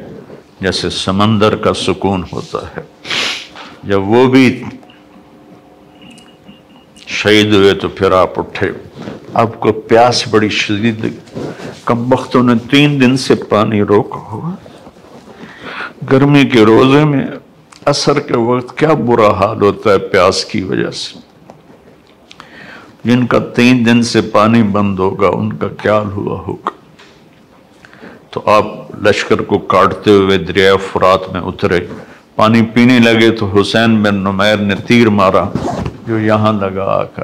جیسے 0.61 0.89
سمندر 0.89 1.55
کا 1.55 1.73
سکون 1.73 2.23
ہوتا 2.31 2.59
ہے۔ 2.77 2.81
جب 3.83 4.01
وہ 4.01 4.27
بھی 4.27 4.63
شہید 7.07 7.53
ہوئے 7.53 7.73
تو 7.73 7.89
پھر 7.89 8.11
آپ 8.11 8.39
اٹھے۔ 8.39 8.71
آپ 9.33 9.59
کو 9.59 9.71
پیاس 9.71 10.27
بڑی 10.27 10.49
شدید 10.49 11.05
کم 11.85 12.13
وقتوں 12.13 12.43
نے 12.43 12.53
تین 12.71 13.01
دن 13.01 13.17
سے 13.17 13.35
پانی 13.35 13.81
روکا 13.81 14.19
ہوا۔ 14.19 14.55
گرمی 16.11 16.45
کے 16.45 16.65
روزے 16.65 17.03
میں 17.03 17.25
اثر 17.85 18.19
کے 18.19 18.37
وقت 18.37 18.77
کیا 18.77 18.93
برا 18.93 19.33
حال 19.33 19.61
ہوتا 19.61 19.91
ہے 19.91 19.97
پیاس 19.97 20.45
کی 20.45 20.61
وجہ 20.61 20.91
سے۔ 20.91 21.19
جن 23.03 23.25
کا 23.25 23.39
تین 23.39 23.85
دن 23.85 24.03
سے 24.03 24.21
پانی 24.21 24.63
بند 24.63 24.99
ہوگا، 24.99 25.27
ان 25.27 25.53
کا 25.53 25.67
کیا 25.67 25.99
ہوا 25.99 26.39
ہوگا؟ 26.47 26.69
تو 28.35 28.41
آپ 28.45 28.65
لشکر 29.01 29.41
کو 29.41 29.57
کاٹتے 29.57 30.11
ہوئے 30.11 30.37
دریا 30.37 30.75
فرات 30.75 31.33
میں 31.33 31.41
اترے۔ 31.41 31.79
پانی 32.35 32.61
پینے 32.61 32.99
لگے 32.99 33.31
تو 33.31 33.61
حسین 33.61 34.03
بن 34.03 34.15
نمیر 34.15 34.57
نے 34.57 34.75
تیر 34.75 35.09
مارا 35.09 35.43
جو 36.07 36.19
یہاں 36.19 36.53
لگا 36.53 36.83
آ 36.83 37.03
کر 37.03 37.23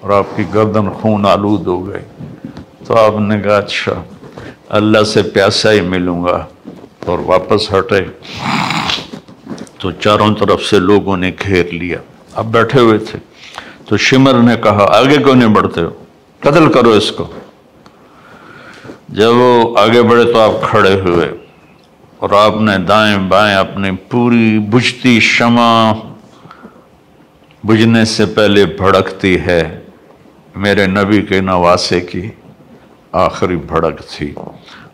اور 0.00 0.10
آپ 0.10 0.36
کی 0.36 0.42
گردن 0.54 0.90
خون 0.90 1.26
آلود 1.26 1.66
ہو 1.66 1.88
گئے 1.88 2.02
تو 2.86 2.96
آپ 2.96 3.20
نے 3.20 3.40
کہا 3.40 3.56
اچھا 3.56 4.02
اللہ 4.68 5.02
سے 5.02 5.22
پیاسا 5.22 5.72
ہی 5.72 5.80
ملوں 5.80 6.24
گا۔ 6.24 6.46
اور 7.06 7.18
واپس 7.18 7.74
ہٹے۔ 7.74 8.00
تو 9.78 9.90
چاروں 9.90 10.34
طرف 10.34 10.62
سے 10.62 10.78
لوگوں 10.78 11.16
نے 11.16 11.30
گھیر 11.46 11.66
لیا۔ 11.72 11.98
اب 12.34 12.52
بیٹھے 12.52 12.80
ہوئے 12.80 12.98
تھے۔ 12.98 13.18
تو 13.88 13.96
شمر 13.96 14.34
نے 14.34 14.56
کہا، 14.56 14.98
آگے 14.98 15.16
کیوں 15.16 15.34
نہیں 15.34 15.48
بڑھتے 15.48 15.80
ہو؟ 15.80 15.90
قتل 16.40 16.72
کرو 16.72 16.90
اس 16.90 17.12
کو۔ 17.12 17.24
جب 19.08 19.30
وہ 19.34 19.78
آگے 19.78 20.02
بڑھے 20.02 20.24
تو 20.24 20.40
آپ 20.40 20.62
کھڑے 20.62 21.00
ہوئے 21.00 21.30
اور 22.16 22.30
آپ 22.30 22.60
نے 22.60 22.78
دائیں 22.78 23.18
بائیں 23.18 23.56
اپنی 23.56 23.90
پوری 23.90 24.58
بجھتی 24.58 25.20
شمع 25.20 25.92
بجھنے 27.64 28.04
سے 28.04 28.26
پہلے 28.26 28.64
بھڑکتی 28.66 29.40
ہے، 29.40 29.80
میرے 30.54 30.86
نبی 30.86 31.22
کے 31.22 31.40
نواسے 31.40 32.00
کی 32.00 32.30
آخری 33.12 33.56
بھڑک 33.56 34.00
تھی۔ 34.08 34.34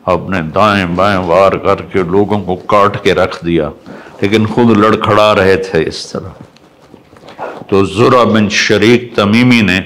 آپ 0.06 0.30
نے 0.30 0.42
دائیں 0.54 0.86
بائیں 0.86 1.18
وار 1.18 1.52
کر 1.52 1.82
کے 1.82 2.02
لوگوں 2.02 2.40
کو 2.42 2.56
کاٹ 2.56 3.02
کے 3.04 3.14
رکھ 3.14 3.44
دیا، 3.46 3.70
لیکن 4.20 4.46
خود 4.46 4.78
لڑکھڑا 4.78 5.34
رہے 5.34 5.56
تھے 5.56 5.84
اس 5.86 6.12
طرح۔ 6.12 6.42
تو 7.68 7.84
زرا 7.84 8.24
بن 8.24 8.48
شریک 8.48 9.16
تمیمی 9.16 9.60
نے 9.60 9.80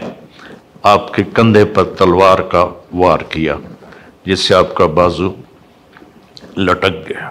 آپ 0.82 1.14
کے 1.14 1.22
کندھے 1.34 1.64
پر 1.64 1.84
تلوار 1.84 2.38
کا 2.38 2.66
وار 2.92 3.18
کیا۔ 3.18 3.56
جس 4.28 4.40
سے 4.40 4.54
آپ 4.54 4.74
کا 4.74 4.86
بازو 4.86 5.32
لٹک 6.56 7.08
گیا۔ 7.08 7.28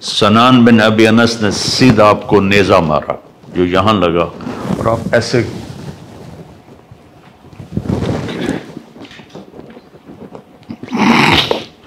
سنان 0.00 0.64
بن 0.64 0.80
ابی 0.80 1.06
انس 1.06 1.42
نے 1.42 1.50
سیدھا 1.50 2.08
آپ 2.08 2.26
کو 2.26 2.40
نیزہ 2.40 2.74
مارا، 2.74 3.12
جو 3.54 3.64
یہاں 3.64 3.92
لگا۔ 3.92 4.24
اور 4.78 4.86
آپ 4.86 4.98
ایسے 5.12 5.42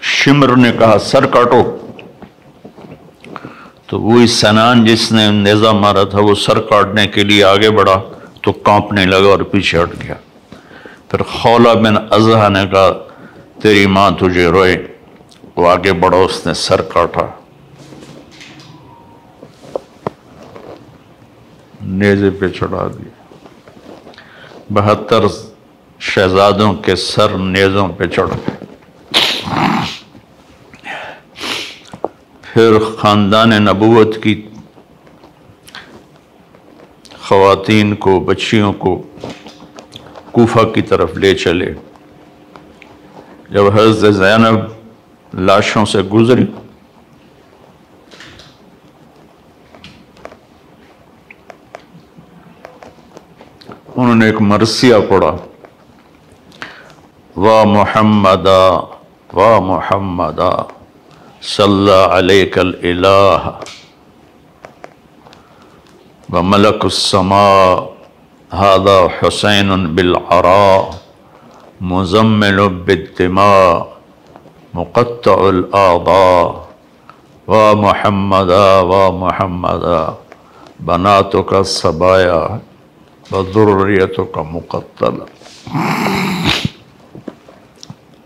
شمر 0.01 0.55
نے 0.55 0.71
کہا، 0.79 0.97
سر 0.99 1.25
کاٹو۔ 1.25 1.77
تو 3.87 4.01
وہی 4.01 4.27
سنان 4.27 4.85
جس 4.85 5.11
نے 5.11 5.31
نیزہ 5.31 5.67
مارا 5.67 6.03
تھا، 6.03 6.19
وہ 6.19 6.35
سر 6.35 6.59
کاٹنے 6.59 7.07
کے 7.07 7.23
لیے 7.23 7.43
آگے 7.43 7.69
بڑھا 7.69 8.01
تو 8.41 8.51
کانپنے 8.51 9.05
لگا 9.05 9.29
اور 9.29 9.39
پیچھے 9.39 9.83
ہٹ 9.83 9.89
گیا۔ 10.03 10.15
پھر 11.09 11.23
خولا 11.23 11.73
بن 11.73 11.97
ازہ 12.11 12.49
نے 12.49 12.67
کہا 12.71 13.12
تیری 13.63 13.85
ماں 13.85 14.11
تجھے 14.11 14.45
روئے 14.45 14.87
وہ 15.55 15.69
آگے 15.69 15.93
بڑھا 15.93 16.17
اس 16.17 16.47
نے 16.47 16.53
سر 16.53 16.81
کاٹا۔ 16.81 17.21
نیزے 21.81 22.29
پہ 22.29 22.47
چڑھا 22.47 22.87
دیا۔ 22.87 23.13
بہتر 24.69 25.23
شہزادوں 25.99 26.73
کے 26.73 26.95
سر 26.95 27.29
نیزوں 27.29 27.87
پہ 27.87 28.07
چڑھ 28.07 28.29
گئے 28.29 28.65
پھر 32.41 32.71
خاندان 32.99 33.49
نبوت 33.49 34.23
کی 34.23 34.47
خواتین 37.19 37.95
کو، 37.95 38.19
بچیوں 38.19 38.73
کو 38.73 39.01
کوفہ 40.31 40.63
کی 40.73 40.81
طرف 40.81 41.17
لے 41.17 41.35
چلے۔ 41.35 41.73
جب 43.53 43.65
حضرت 43.73 44.13
زینب 44.13 45.35
لاشوں 45.45 45.83
سے 45.85 46.01
گزری، 46.13 46.45
انہوں 53.95 54.15
نے 54.15 54.25
ایک 54.25 54.41
مرثیہ 54.41 54.95
پڑھا، 55.09 55.35
وا 57.35 57.63
محمد 57.73 58.47
وا 59.33 59.59
محمد 59.67 60.39
صلی 61.55 61.99
علیک 62.17 62.57
الہ 62.57 63.51
و 66.29 66.43
ملک 66.43 66.83
السماء 66.83 67.93
هذا 68.63 68.97
حسین 69.21 69.85
بالعراء. 69.95 71.02
مزمل 71.81 72.59
بالدماء، 72.69 73.87
مقطع 74.73 75.39
الاعضاء 75.47 76.47
وا 77.47 77.73
محمد 77.73 78.51
وا 78.89 79.09
محمد 79.23 79.83
بناتك 80.79 81.53
الصبايا 81.53 82.41
وذریتك 83.31 84.37
مقتل 84.51 85.19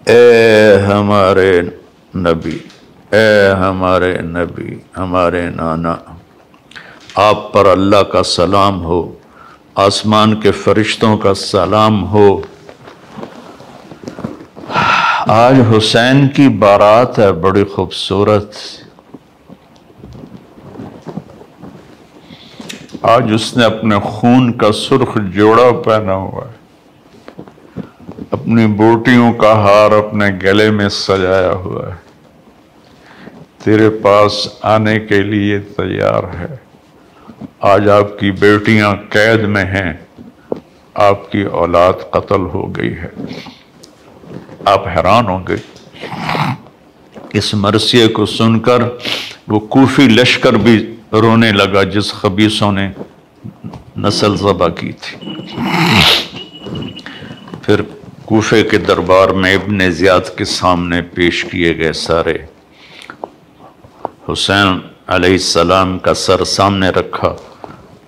اے 0.08 0.78
ہمارے 0.88 1.52
نبی، 2.16 2.58
اے 3.12 3.52
ہمارے 3.62 4.14
نبی، 4.22 4.78
ہمارے 4.98 5.42
نانا، 5.56 5.96
آپ 7.24 7.52
پر 7.54 7.66
اللہ 7.72 8.04
کا 8.12 8.24
سلام 8.24 8.84
ہو، 8.86 9.02
آسمان 9.86 10.40
کے 10.42 10.52
فرشتوں 10.64 11.18
کا 11.18 11.34
سلام 11.34 12.04
ہو 12.12 12.28
آج 15.28 15.56
حسین 15.78 16.28
کی 16.28 16.50
بارات 16.50 17.20
ہے، 17.20 17.34
بڑی 17.34 17.64
خوبصورت۔ 17.64 18.56
آج 23.02 23.32
اس 23.34 23.58
نے 23.58 23.66
اپنے 23.66 23.96
خون 24.04 24.54
کا 24.54 24.72
سرخ 24.72 25.18
جوڑا 25.34 25.82
پہنا 25.86 26.14
ہوا 26.14 26.46
ہے۔ 26.46 26.58
اپنی 28.32 28.68
بوٹیوں 28.68 29.34
کا 29.34 29.54
ہار 29.54 29.92
اپنے 29.92 30.26
گلے 30.44 30.72
میں 30.72 30.90
سجایا 30.90 31.52
ہوا 31.52 31.88
ہے۔ 31.88 31.94
تیرے 33.64 33.90
پاس 33.90 34.48
آنے 34.62 35.00
کے 35.00 35.22
لیے 35.22 35.60
تیار 35.60 36.24
ہے۔ 36.40 36.56
آج 37.60 37.90
آپ 37.90 38.20
کی 38.20 38.32
بیٹیاں 38.32 38.96
قید 39.10 39.40
میں 39.40 39.66
ہیں۔ 39.66 39.94
آپ 40.94 41.32
کی 41.32 41.42
اولاد 41.42 41.94
قتل 42.12 42.42
ہو 42.42 42.76
گئی 42.76 42.94
ہے۔ 42.94 43.10
آپ 44.68 44.88
حیران 44.88 45.28
ہوں 45.28 45.44
گے۔ 45.48 45.56
اس 47.34 47.54
مرثیے 47.54 48.08
کو 48.08 48.26
سن 48.26 48.60
کر 48.60 48.82
وہ 49.48 49.60
کوفی 49.60 50.08
لشکر 50.08 50.54
بھی 50.54 50.96
رونے 51.12 51.52
لگا 51.52 51.84
جس 51.84 52.14
خبیصوں 52.14 52.72
نے 52.72 52.90
نسل 53.98 54.38
ذبح 54.38 54.68
کی 54.68 54.92
تھی۔ 54.92 55.18
پھر 57.62 57.82
کوفے 58.26 58.64
کے 58.64 58.78
دربار 58.78 59.30
میں 59.30 59.54
ابن 59.56 59.92
زیاد 59.92 60.38
کے 60.38 60.46
سامنے 60.46 61.02
پیش 61.02 61.46
کیے 61.46 61.78
گئے 61.78 61.94
سارے۔ 61.94 62.38
حسین 64.34 64.80
علیہ 65.08 65.32
السلام 65.32 66.00
کا 66.00 66.14
سر 66.14 66.44
سامنے 66.44 66.90
رکھا 66.90 67.36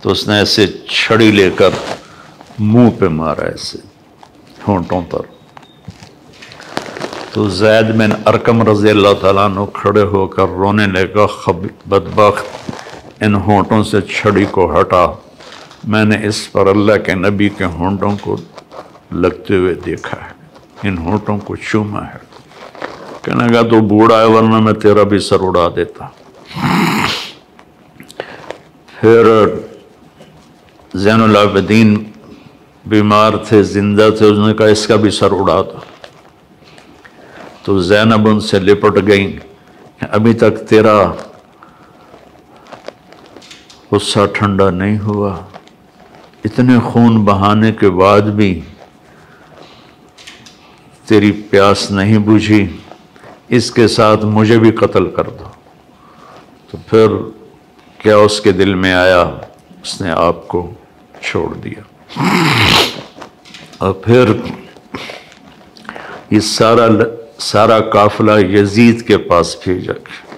تو 0.01 0.11
اس 0.11 0.27
نے 0.27 0.37
ایسے 0.37 0.65
چھڑی 0.89 1.31
لے 1.31 1.49
کر 1.55 1.69
منہ 2.59 2.89
پہ 2.99 3.07
مارا 3.07 3.45
ایسے 3.45 3.77
ہونٹوں 4.67 5.01
پر۔ 5.01 5.38
تو 7.39 7.49
زید 7.49 7.95
بن 7.95 8.09
ارکم 8.25 8.69
رضی 8.69 8.89
اللہ 8.89 9.13
تعالیٰ 9.21 9.45
عنہ 9.45 9.59
کھڑے 9.73 10.01
ہو 10.01 10.27
کر 10.27 10.41
رونے 10.41 10.87
لگا 10.87 11.51
بدبخت 11.85 12.71
ان 13.21 13.35
ہونٹوں 13.35 13.83
سے 13.83 14.01
چھڑی 14.01 14.45
کو 14.51 14.79
ہٹا۔ 14.79 15.05
میں 15.83 16.05
نے 16.05 16.27
اس 16.27 16.51
پر 16.51 16.67
اللہ 16.67 16.93
کے 17.05 17.15
نبی 17.15 17.49
کے 17.49 17.63
ہونٹوں 17.63 18.11
کو 18.21 18.37
لگتے 19.11 19.57
ہوئے 19.57 19.73
دیکھا 19.73 20.17
ہے۔ 20.25 20.31
ان 20.87 20.97
ہونٹوں 20.97 21.37
کو 21.37 21.55
چوما 21.55 22.05
ہے۔ 22.05 22.17
کہنے 23.21 23.53
گا 23.53 23.61
تو 23.61 23.79
بوڑھا 23.79 24.19
ہے، 24.19 24.25
ورنہ 24.25 24.59
میں 24.59 24.73
تیرا 24.73 25.03
بھی 25.03 25.19
سر 25.19 25.37
اڑا 25.41 25.67
دیتا۔ 25.75 26.07
پھر 29.01 29.45
زین 30.93 31.21
العابدین 31.21 32.03
بیمار 32.85 33.31
تھے، 33.47 33.63
زندہ 33.63 34.09
تھے، 34.17 34.25
اس 34.25 34.47
نے 34.47 34.53
کہا، 34.53 34.65
اس 34.65 34.87
کا 34.87 34.95
بھی 34.95 35.09
سر 35.09 35.31
اڑا 35.31 35.61
دو۔ 35.61 35.88
تو 37.69 37.81
زینب 37.81 38.27
ان 38.27 38.39
سے 38.39 38.59
لپٹ 38.59 39.07
گئیں۔ 39.07 39.39
ابھی 40.09 40.33
تک 40.33 40.67
تیرا 40.69 41.11
غصہ 43.91 44.19
ٹھنڈا 44.33 44.69
نہیں 44.69 44.99
ہوا۔ 44.99 45.39
اتنے 46.45 46.79
خون 46.79 47.25
بہانے 47.25 47.71
کے 47.71 47.89
بعد 47.89 48.21
بھی 48.21 48.61
تیری 51.05 51.31
پیاس 51.31 51.91
نہیں 51.91 52.17
بجھی۔ 52.17 52.77
اس 53.47 53.71
کے 53.71 53.87
ساتھ 53.87 54.25
مجھے 54.25 54.59
بھی 54.59 54.71
قتل 54.71 55.09
کر 55.09 55.23
دو۔ 55.23 55.45
تو 56.71 56.77
پھر 56.87 57.07
کیا 57.97 58.17
اس 58.17 58.41
کے 58.41 58.51
دل 58.51 58.75
میں 58.75 58.93
آیا؟ 58.93 59.21
اس 59.83 60.01
نے 60.01 60.11
آپ 60.11 60.47
کو 60.47 60.71
چھوڑ 61.21 61.53
دیا۔ 61.53 61.81
اور 63.77 63.93
پھر 63.93 64.33
یہ 66.31 66.39
سارا 66.39 66.87
سارا 67.39 67.79
قافلہ 67.79 68.39
یزید 68.39 69.07
کے 69.07 69.17
پاس 69.17 69.55
بھیجا 69.63 69.93
گیا۔ 69.93 70.31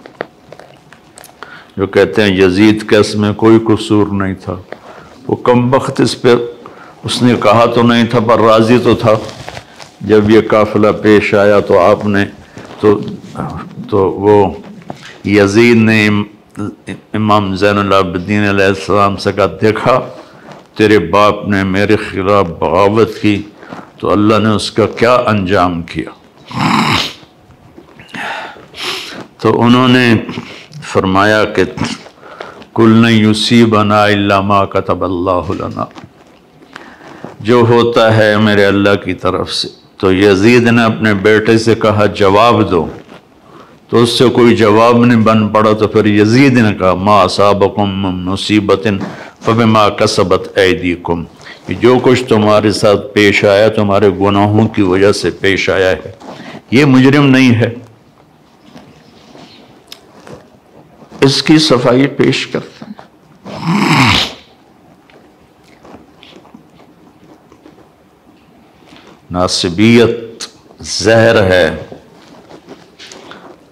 جو 1.78 1.88
کہتے 1.88 2.24
ہیں 2.24 2.38
یزید 2.38 2.90
کے 2.90 2.98
اس 2.98 3.16
میں 3.16 3.34
کوئی 3.34 3.60
قصور 3.60 4.08
نہیں 4.08 4.34
تھا۔ 4.34 4.56
وہ 5.28 5.36
کم 5.36 5.74
وقت 5.74 6.02
اس 6.02 6.22
پہ، 6.22 6.36
اس 7.04 7.22
نے 7.22 7.34
کہا 7.44 7.66
تو 7.66 7.84
نہیں 7.84 8.06
تھا، 8.06 8.20
پر 8.20 8.40
راضی 8.40 8.78
تو 8.84 8.96
تھا۔ 8.96 9.14
جب 10.02 10.30
یہ 10.30 10.42
قافلہ 10.50 10.88
پیش 11.02 11.34
آیا 11.34 11.60
تو 11.60 11.80
آپ 11.80 12.06
نے، 12.06 12.26
تو 12.80 13.00
تو 13.90 14.12
وہ 14.12 14.54
یزید 15.26 15.78
نے 15.78 16.10
امام 17.14 17.56
زین 17.56 17.78
العابدین 17.78 18.50
علیہ 18.50 18.66
السلام 18.66 19.16
سے 19.18 19.32
کہا، 19.32 19.46
دیکھا، 19.62 20.00
تیرے 20.78 21.00
باپ 21.00 21.48
نے 21.48 21.64
میرے 21.64 21.96
خلاف 21.96 22.48
بغاوت 22.48 23.22
کی، 23.22 23.42
تو 23.98 24.12
اللہ 24.12 24.40
نے 24.40 24.50
اس 24.50 24.72
کا 24.72 24.86
کیا 24.86 25.14
انجام 25.14 25.82
کیا؟ 25.82 26.21
تو 29.41 29.62
انہوں 29.62 29.88
نے 29.88 30.13
فرمایا 30.84 31.45
کہ 31.45 31.63
کل 32.75 33.06
یوسی 33.10 33.65
بنا 33.65 34.08
علامہ 34.08 34.65
کتب 34.65 35.04
اللہ 35.04 35.51
لنا۔ 35.51 35.86
جو 37.39 37.65
ہوتا 37.69 38.17
ہے 38.17 38.38
میرے 38.38 38.65
اللہ 38.65 38.95
کی 39.06 39.13
طرف 39.13 39.54
سے۔ 39.54 39.67
تو 39.97 40.13
یزید 40.13 40.63
نے 40.63 40.84
اپنے 40.84 41.13
بیٹے 41.13 41.58
سے 41.58 41.75
کہا، 41.75 42.06
جواب 42.06 42.71
دو۔ 42.71 42.88
تو 43.89 44.04
اس 44.04 44.10
سے 44.10 44.30
کوئی 44.30 44.56
جواب 44.56 45.06
نہیں 45.06 45.19
بن 45.19 45.47
پڑا، 45.47 45.71
تو 45.73 45.88
پھر 45.88 46.06
یزید 46.06 46.54
نے 46.54 46.73
کہا، 46.73 46.93
ما 46.93 47.27
صابقم 47.27 47.89
مصیبت 48.32 48.88
فبما 49.41 49.89
کسبت 49.89 50.58
ایدیکم۔ 50.58 51.23
جو 51.69 51.97
کچھ 52.04 52.23
تمہارے 52.23 52.71
ساتھ 52.71 53.13
پیش 53.13 53.45
آیا، 53.45 53.67
تمہارے 53.67 54.10
گناہوں 54.10 54.67
کی 54.67 54.82
وجہ 54.82 55.12
سے 55.12 55.30
پیش 55.30 55.69
آیا 55.69 55.91
ہے۔ 55.91 56.12
یہ 56.71 56.86
مجرم 56.86 57.27
نہیں 57.27 57.56
ہے۔ 57.56 57.73
اس 61.22 61.44
کی 61.44 61.58
صفائی 61.58 62.08
پیش 62.08 62.48
کرتے 62.48 62.86
ہیں 62.86 62.94
ناصبیت 69.32 70.44
زہر 70.80 71.44
ہے۔ 71.44 71.86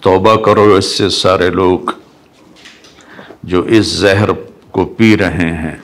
توبہ 0.00 0.36
کرو 0.36 0.74
اس 0.74 0.98
سے 0.98 1.08
سارے 1.08 1.50
لوگ 1.50 1.90
جو 3.42 3.62
اس 3.62 3.86
زہر 3.86 4.30
کو 4.70 4.84
پی 4.84 5.16
رہے 5.16 5.52
ہیں 5.56 5.76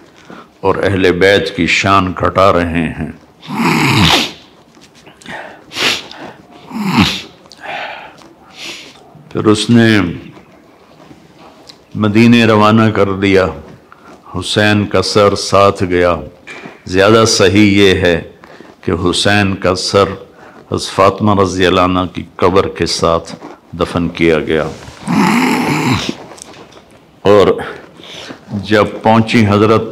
اور 0.61 0.75
اہل 0.83 1.13
بیت 1.13 1.57
کی 1.57 1.67
شان 1.67 2.13
کٹا 2.13 2.53
رہے 2.53 2.89
ہیں۔ 2.99 3.11
پھر 9.33 9.45
اس 9.45 9.71
نے 9.71 9.99
مدینے 11.97 12.45
روانہ 12.45 12.91
کر 12.91 13.13
دیا۔ 13.13 13.47
حسین 14.39 14.87
کا 14.87 15.03
سر 15.03 15.35
ساتھ 15.35 15.83
گیا۔ 15.85 16.17
زیادہ 16.87 17.25
صحیح 17.29 17.83
یہ 17.83 17.95
ہے 17.95 18.23
کہ 18.81 18.93
حسین 19.11 19.57
کا 19.57 19.75
سر 19.75 20.09
حضرت 20.71 20.91
فاطمہ 20.95 21.43
رضی 21.43 21.67
اللہ 21.67 21.81
عنہ 21.81 21.99
کی 22.15 22.25
قبر 22.37 22.69
کے 22.69 22.87
ساتھ 22.87 23.35
دفن 23.73 24.09
کیا 24.09 24.39
گیا۔ 24.39 24.65
اور 27.23 27.47
جب 28.53 28.85
پہنچی 29.03 29.47
حضرت 29.47 29.83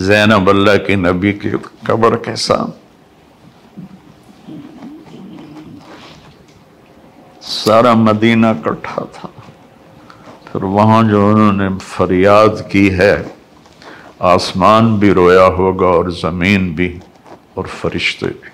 زینب 0.00 0.50
اللہ 0.50 0.86
کی 0.86 0.94
نبی 0.94 1.32
کی 1.32 1.50
قبر 1.86 2.16
کے 2.16 2.36
ساتھ، 2.36 2.70
سارا 7.42 7.94
مدینہ 7.94 8.46
کٹھا 8.64 9.04
تھا۔ 9.12 9.39
پھر 10.52 10.62
وہاں 10.62 11.02
جو 11.02 11.28
انہوں 11.28 11.52
نے 11.52 11.68
فریاد 11.86 12.70
کی 12.70 12.98
ہے، 12.98 13.22
آسمان 14.18 14.96
بھی 14.96 15.10
رویا 15.10 15.46
ہوگا 15.46 15.86
اور 15.86 16.04
زمین 16.04 16.72
بھی 16.72 16.98
اور 17.54 17.64
فرشتے 17.64 18.26
بھی۔ 18.26 18.50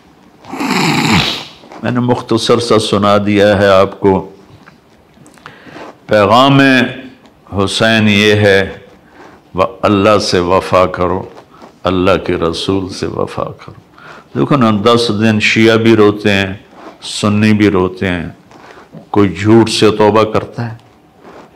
میں 1.83 1.91
نے 1.91 2.01
مختصر 2.01 2.59
سا 2.59 2.79
سنا 2.79 3.17
دیا 3.27 3.59
ہے 3.59 3.69
آپ 3.69 4.01
کو۔ 4.01 4.31
پیغام 6.07 6.61
حسین 7.57 8.09
یہ 8.09 8.35
ہے 8.35 8.79
اللہ 9.83 10.19
سے 10.19 10.39
وفا 10.39 10.87
کرو، 10.87 11.23
اللہ 11.85 12.17
کے 12.27 12.33
رسول 12.33 12.89
سے 12.89 13.07
وفا 13.07 13.45
کرو۔ 13.45 13.81
دیکھو 14.39 14.57
نا، 14.57 14.71
دس 14.85 15.11
دن 15.21 15.41
شیعہ 15.41 15.77
بھی 15.77 15.97
روتے 15.97 16.33
ہیں، 16.33 16.55
سنی 17.03 17.53
بھی 17.53 17.69
روتے 17.69 18.09
ہیں، 18.09 18.29
کوئی 19.11 19.29
جھوٹ 19.29 19.71
سے 19.71 19.91
توبہ 19.91 20.25
کرتا 20.25 20.73
ہے؟ 20.73 20.86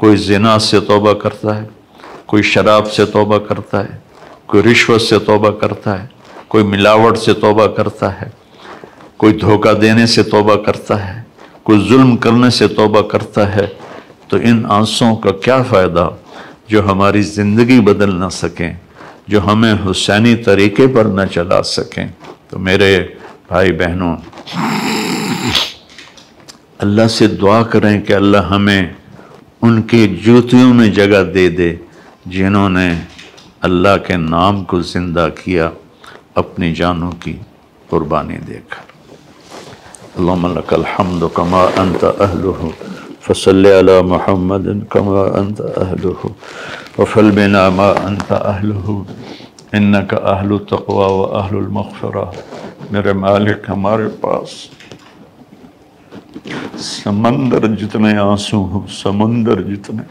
کوئی 0.01 0.17
زنا 0.17 0.59
سے 0.59 0.81
توبہ 0.81 1.13
کرتا 1.13 1.57
ہے، 1.57 1.67
کوئی 2.27 2.43
شراب 2.43 2.93
سے 2.93 3.05
توبہ 3.05 3.39
کرتا 3.39 3.83
ہے، 3.85 3.99
کوئی 4.47 4.63
رشوت 4.63 5.03
سے 5.03 5.19
توبہ 5.19 5.51
کرتا 5.51 6.03
ہے، 6.03 6.07
کوئی 6.49 6.65
ملاوٹ 6.65 7.19
سے 7.19 7.33
توبہ 7.35 7.67
کرتا 7.67 8.21
ہے، 8.21 8.29
کوئی 9.17 9.33
دھوکہ 9.33 9.73
دینے 9.73 10.07
سے 10.07 10.23
توبہ 10.23 10.55
کرتا 10.57 10.97
ہے، 11.07 11.23
کوئی 11.63 11.87
ظلم 11.89 12.17
کرنے 12.17 12.51
سے 12.51 12.69
توبہ 12.69 13.03
کرتا 13.09 13.55
ہے، 13.55 13.67
تو 14.29 14.37
ان 14.43 14.65
آنسوں 14.69 15.15
کا 15.17 15.33
کیا 15.45 15.63
فائدہ؟ 15.63 16.09
جو 16.69 16.85
ہماری 16.91 17.23
زندگی 17.23 17.81
بدل 17.81 18.15
نہ 18.15 18.29
سکیں، 18.33 18.73
جو 19.29 19.41
ہمیں 19.47 19.75
حسینی 19.87 20.35
طریقے 20.37 20.87
پر 20.87 21.05
نہ 21.05 21.27
چلا 21.35 21.63
سکیں۔ 21.63 22.07
تو 22.49 22.59
میرے 22.59 22.93
بھائی 23.49 23.73
بہنوں، 23.73 24.17
اللہ 26.79 27.09
سے 27.09 27.27
دعا 27.27 27.63
کریں 27.63 28.01
کہ 28.03 28.13
اللہ 28.13 28.51
ہمیں 28.51 28.83
ان 29.63 29.81
کی 29.89 30.07
جوتیوں 30.25 30.73
میں 30.75 30.89
جگہ 30.97 31.23
دے 31.35 31.49
دے 31.57 31.71
جنہوں 32.35 32.69
نے 32.71 32.89
اللہ 33.67 33.97
کے 34.07 34.17
نام 34.17 34.63
کو 34.71 34.81
زندہ 34.93 35.27
کیا، 35.43 35.69
اپنی 36.43 36.73
جانوں 36.75 37.11
کی 37.23 37.37
قربانی 37.91 38.39
دے 38.47 38.59
کر 38.69 38.89
اللہم 40.19 40.47
لک 40.55 40.73
الحمد 40.75 41.23
کما 41.35 41.65
انت 41.83 42.05
اہلہ 42.05 42.71
فصلی 43.27 43.79
علی 43.79 44.01
محمد 44.09 44.67
کما 44.91 45.23
انت 45.41 45.61
اہلہ، 45.77 46.27
وفل 46.99 47.31
بنا 47.37 47.69
ما 47.77 47.91
انت 48.07 48.33
اہلہ، 48.33 49.01
انکا 49.77 50.17
اہل 50.33 50.57
تقوی 50.71 51.11
و 51.13 51.23
اہل 51.37 51.57
المغفرہ، 51.57 52.25
میرے 52.91 53.13
مالک 53.25 53.69
ہمارے 53.69 54.09
پاس۔ 54.21 54.55
سمندر 56.79 57.67
جتنے 57.67 58.17
آنسو 58.17 58.57
ہوں، 58.57 58.87
سمندر 58.87 59.63
جتنے۔ 59.63 60.03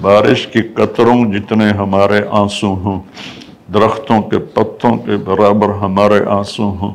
بارش 0.00 0.46
کی 0.46 0.62
قطروں 0.62 1.32
جتنے 1.32 1.70
ہمارے 1.70 2.20
آنسو 2.30 2.66
ہوں، 2.66 3.02
درختوں 3.74 4.22
کے 4.22 4.38
پتوں 4.38 4.96
کے 4.96 5.16
برابر 5.16 5.68
ہمارے 5.68 6.24
آنسو 6.28 6.62
ہوں۔ 6.62 6.94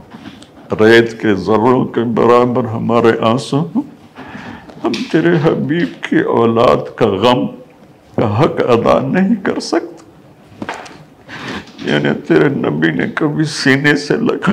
ریت 0.80 1.21
کے 1.21 1.34
ذروں 1.34 1.86
کے 1.86 2.02
برابر 2.02 2.65
ہمارے 2.65 3.12
آنسو 3.21 3.60
ہوں۔ 3.60 3.82
ہم 4.84 4.91
تیرے 5.12 5.30
حبیب 5.43 6.04
کی 6.04 6.19
اولاد 6.19 6.95
کا 6.95 7.06
غم 7.06 7.47
کا 8.15 8.39
حق 8.39 8.62
ادا 8.69 8.99
نہیں 8.99 9.36
کر 9.43 9.60
سکتے۔ 9.60 9.99
یعنی 11.91 12.10
تیرے 12.28 12.49
نبی 12.49 12.91
نے 12.91 13.04
کبھی 13.15 13.43
سینے 13.43 13.95
سے 13.95 14.17
لگا، 14.17 14.52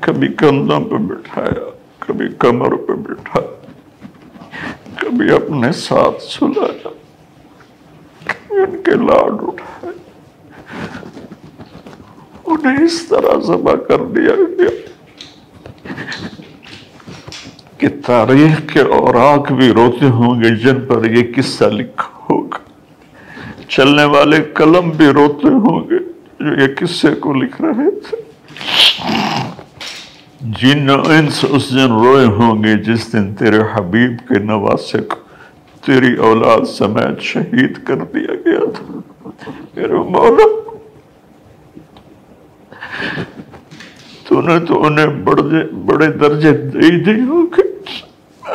کبھی 0.00 0.28
کندھوں 0.28 0.80
پہ 0.80 0.94
بٹھایا۔ 0.94 1.75
کبھی 2.06 2.26
کمر 2.38 2.74
پہ 2.76 2.92
بٹھا، 2.92 3.40
کبھی 4.96 5.30
اپنے 5.30 5.72
ساتھ 5.72 6.22
سلایا 6.22 6.88
کبھی 8.24 8.62
ان 8.62 8.82
کے 8.82 8.90
لاڈ 8.90 9.42
اٹھائے۔ 9.42 9.92
انہیں 12.44 12.84
اس 12.84 13.06
طرح 13.08 13.38
ذبح 13.40 13.74
کر 13.88 14.04
دیا 14.16 14.34
گیا 14.58 14.70
کہ 17.78 17.88
تاریخ 18.06 18.72
کے 18.72 18.80
اوراق 18.80 19.52
بھی 19.52 19.68
روتے 19.68 20.06
ہوں 20.06 20.42
گے، 20.42 20.54
جن 20.56 20.80
پر 20.80 21.04
یہ 21.04 21.32
قصہ 21.36 21.64
لکھا 21.64 22.08
ہوگا۔ 22.30 22.58
چلنے 23.68 24.04
والے 24.04 24.42
قلم 24.54 24.90
بھی 24.90 25.06
روتے 25.06 25.48
ہوں 25.48 25.90
گے 25.90 25.98
جو 26.40 26.62
یہ 26.62 26.74
قصے 26.78 27.14
کو 27.14 27.34
لکھ 27.34 27.60
رہے 27.62 27.90
تھے۔ 28.00 28.16
جن 30.46 30.90
انس 30.90 31.44
اس 31.50 31.70
دن 31.70 31.92
روئے 31.92 32.26
ہوں 32.26 32.64
گے 32.64 32.74
جس 32.74 33.12
دن 33.12 33.34
تیرے 33.34 33.58
حبیب 33.74 34.28
کے 34.28 34.38
نواسے 34.38 34.98
کو 34.98 35.16
تیری 35.86 36.16
اولاد 36.16 36.64
سمیت 36.64 37.20
شہید 37.20 37.84
کر 37.84 37.96
دیا 37.96 38.34
گیا 38.34 38.60
تھا۔ 38.74 38.98
میرے 39.76 39.92
مولا 39.92 40.70
تو 44.28 44.40
نے 44.40 44.60
تو 44.60 44.84
انہیں 44.84 45.06
بڑے 45.06 45.64
بڑے 45.64 46.06
درجے 46.06 46.52
دے 46.52 47.04
دی 47.04 47.20
ہوں 47.20 47.46
گے 47.56 47.62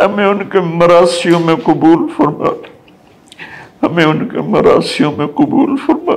ہمیں 0.06 0.26
ان 0.26 0.50
کے 0.50 0.60
مراسیوں 0.60 1.40
میں 1.40 1.56
قبول 1.56 2.08
فرما۔ 2.18 2.50
ہمیں 3.84 4.06
ان 4.06 4.28
کے 4.28 4.38
مراسیوں 4.38 5.12
میں 5.18 5.28
قبول 5.28 5.76
فرما۔ 5.86 6.14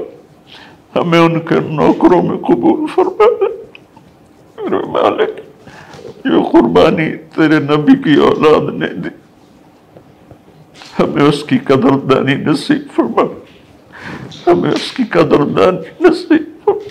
ہمیں 0.99 1.19
ان 1.19 1.41
کے 1.41 1.55
نوکروں 1.61 2.23
میں 2.23 2.37
قبول 2.37 2.87
فرما۔ 2.95 3.45
میرے 4.63 4.77
مالک 4.77 5.41
جو 6.25 6.43
قربانی 6.43 7.17
تیرے 7.17 7.59
نبی 7.59 7.93
کی 8.03 8.15
اولاد 8.15 8.75
نے 8.75 8.87
دی، 8.87 9.09
ہمیں 10.99 11.23
اس 11.23 11.45
کی 11.45 11.59
قدردانی 11.59 12.35
نصیب 12.35 12.97
فرما۔ 12.97 13.23
ہمیں 14.47 14.71
اس 14.71 14.93
کی 14.93 15.03
قدردانی 15.11 16.05
نصیب 16.09 16.65
فرما۔ 16.65 16.89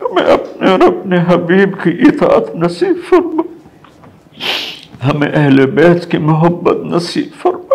ہمیں 0.00 0.32
اپنے 0.32 0.70
اور 0.70 0.80
اپنے 0.80 1.16
حبیب 1.28 1.82
کی 1.82 1.90
اطاعت 1.90 2.54
نصیب 2.54 3.08
فرما۔ 3.08 3.42
ہمیں 5.06 5.28
اہل 5.34 5.66
بیت 5.66 6.10
کی 6.10 6.18
محبت 6.18 6.76
نصیب 6.84 7.42
فرما۔ 7.42 7.74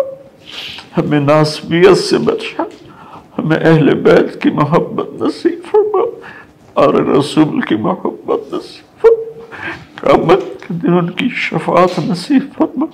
ہمیں 0.96 1.20
ناسبیت 1.20 1.98
سے 1.98 2.18
بچا۔ 2.18 2.62
ہمیں 3.38 3.56
اہل 3.56 3.94
بیت 3.94 4.42
کی 4.42 4.50
محبت 4.50 5.22
نصیب 5.22 5.58
فرما۔ 5.70 6.00
اور 6.74 6.94
رسول 6.94 7.60
کی 7.60 7.74
محبت 7.74 8.54
نصیب 8.54 9.00
فرما۔ 9.00 9.10
قیامت 10.00 10.40
کے 10.40 10.74
دن 10.74 10.92
ان 10.92 11.10
کی 11.10 11.28
شفاعت 11.28 11.98
نصیب 11.98 12.42
فرما. 12.58 12.86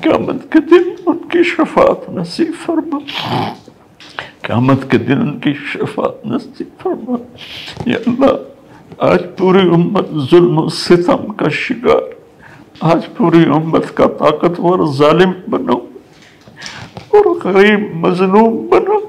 قیامت 0.00 0.52
کے 0.52 0.58
دن 0.60 0.82
ان 1.06 1.18
کی 1.18 1.42
شفاعت 1.42 2.10
نصیب 2.10 2.52
فرما. 2.66 2.98
قیامت 4.42 4.90
کے 4.90 4.98
دن 4.98 5.20
ان 5.20 5.38
کی 5.38 5.52
شفاعت 5.72 6.26
نصیب 6.26 6.82
فرما. 6.82 7.16
یا 7.86 7.98
اللہ، 8.06 8.32
آج 8.98 9.20
پوری 9.36 9.68
امت 9.68 10.08
ظلم 10.30 10.58
و 10.58 10.68
ستم 10.68 11.32
کا 11.32 11.48
شکار. 11.50 12.14
آج 12.80 13.06
پوری 13.16 13.44
امت 13.44 13.96
کا 13.96 14.06
طاقتور 14.06 14.92
ظالم 14.92 15.32
بنو. 15.48 15.76
اور 17.08 17.36
غریب 17.44 17.94
مظلوم 17.94 18.66
بنو. 18.66 19.00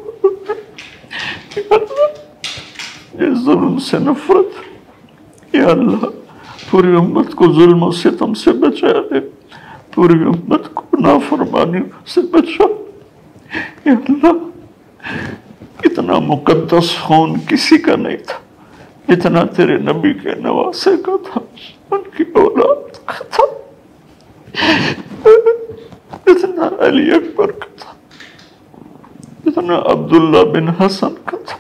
یا 1.56 1.74
اللہ، 1.76 2.08
یہ 3.14 3.36
ظلم 3.46 3.80
سے 3.80 3.98
نفرت. 4.00 4.66
یا 5.56 5.68
اللہ 5.68 6.06
پوری 6.70 6.96
امت 6.96 7.34
کو 7.36 7.52
ظلم 7.54 7.84
و 7.84 7.92
ستم 7.94 8.34
سے 8.34 8.52
بچا 8.62 8.92
دے 9.10 9.20
پوری 9.94 10.24
امت 10.28 10.74
کو 10.74 10.98
نافرمانی 11.02 11.82
سے 12.14 12.22
بچا 12.32 12.68
یا 13.86 13.94
اللہ 14.10 14.44
اتنا 15.86 16.18
مقدس 16.28 16.96
خون 17.00 17.34
کسی 17.48 17.78
کا 17.78 17.96
نہیں 17.96 18.18
تھا 18.28 18.40
اتنا 19.14 19.44
تیرے 19.56 19.78
نبی 19.90 20.14
کے 20.14 20.36
نواسے 20.42 20.96
کا 21.06 21.16
تھا 21.26 21.42
ان 21.92 22.02
کی 22.18 22.24
اولاد 22.36 22.98
کا 23.06 23.24
تھا 23.30 23.44
اتنا 26.26 26.70
علی 26.88 27.10
اکبر 27.16 27.52
کا 27.52 27.68
تھا 27.80 27.94
اتنا 29.46 29.78
عبداللہ 29.92 30.44
بن 30.54 30.70
حسن 30.80 31.14
کا 31.26 31.38
تھا 31.46 31.58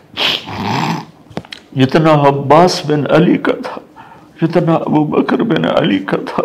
جتنا 1.75 2.13
عباس 2.27 2.81
بن 2.85 3.03
علی 3.11 3.37
کا 3.37 3.53
تھا 3.63 3.81
جتنا 4.41 4.75
ابو 4.75 5.03
بکر 5.03 5.43
بن 5.43 5.65
علی 5.65 5.99
کا 5.99 6.17
تھا 6.17 6.43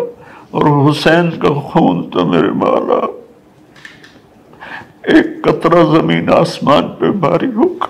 اور 0.51 0.89
حسین 0.89 1.31
کا 1.31 1.53
خون 1.53 2.09
تو 2.09 2.25
میرے 2.25 2.51
مالا 2.51 3.05
ایک 5.03 5.43
قطرہ 5.43 5.83
زمین 5.85 6.29
آسمان 6.33 6.89
پہ 6.99 7.11
باری 7.11 7.47
ہوگا 7.47 7.87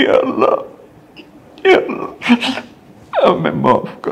یا 0.00 0.12
اللہ 0.12 0.56
یا 1.64 1.76
اللہ 1.76 2.30
ہمیں 3.26 3.50
معاف 3.50 4.00
کر 4.00 4.10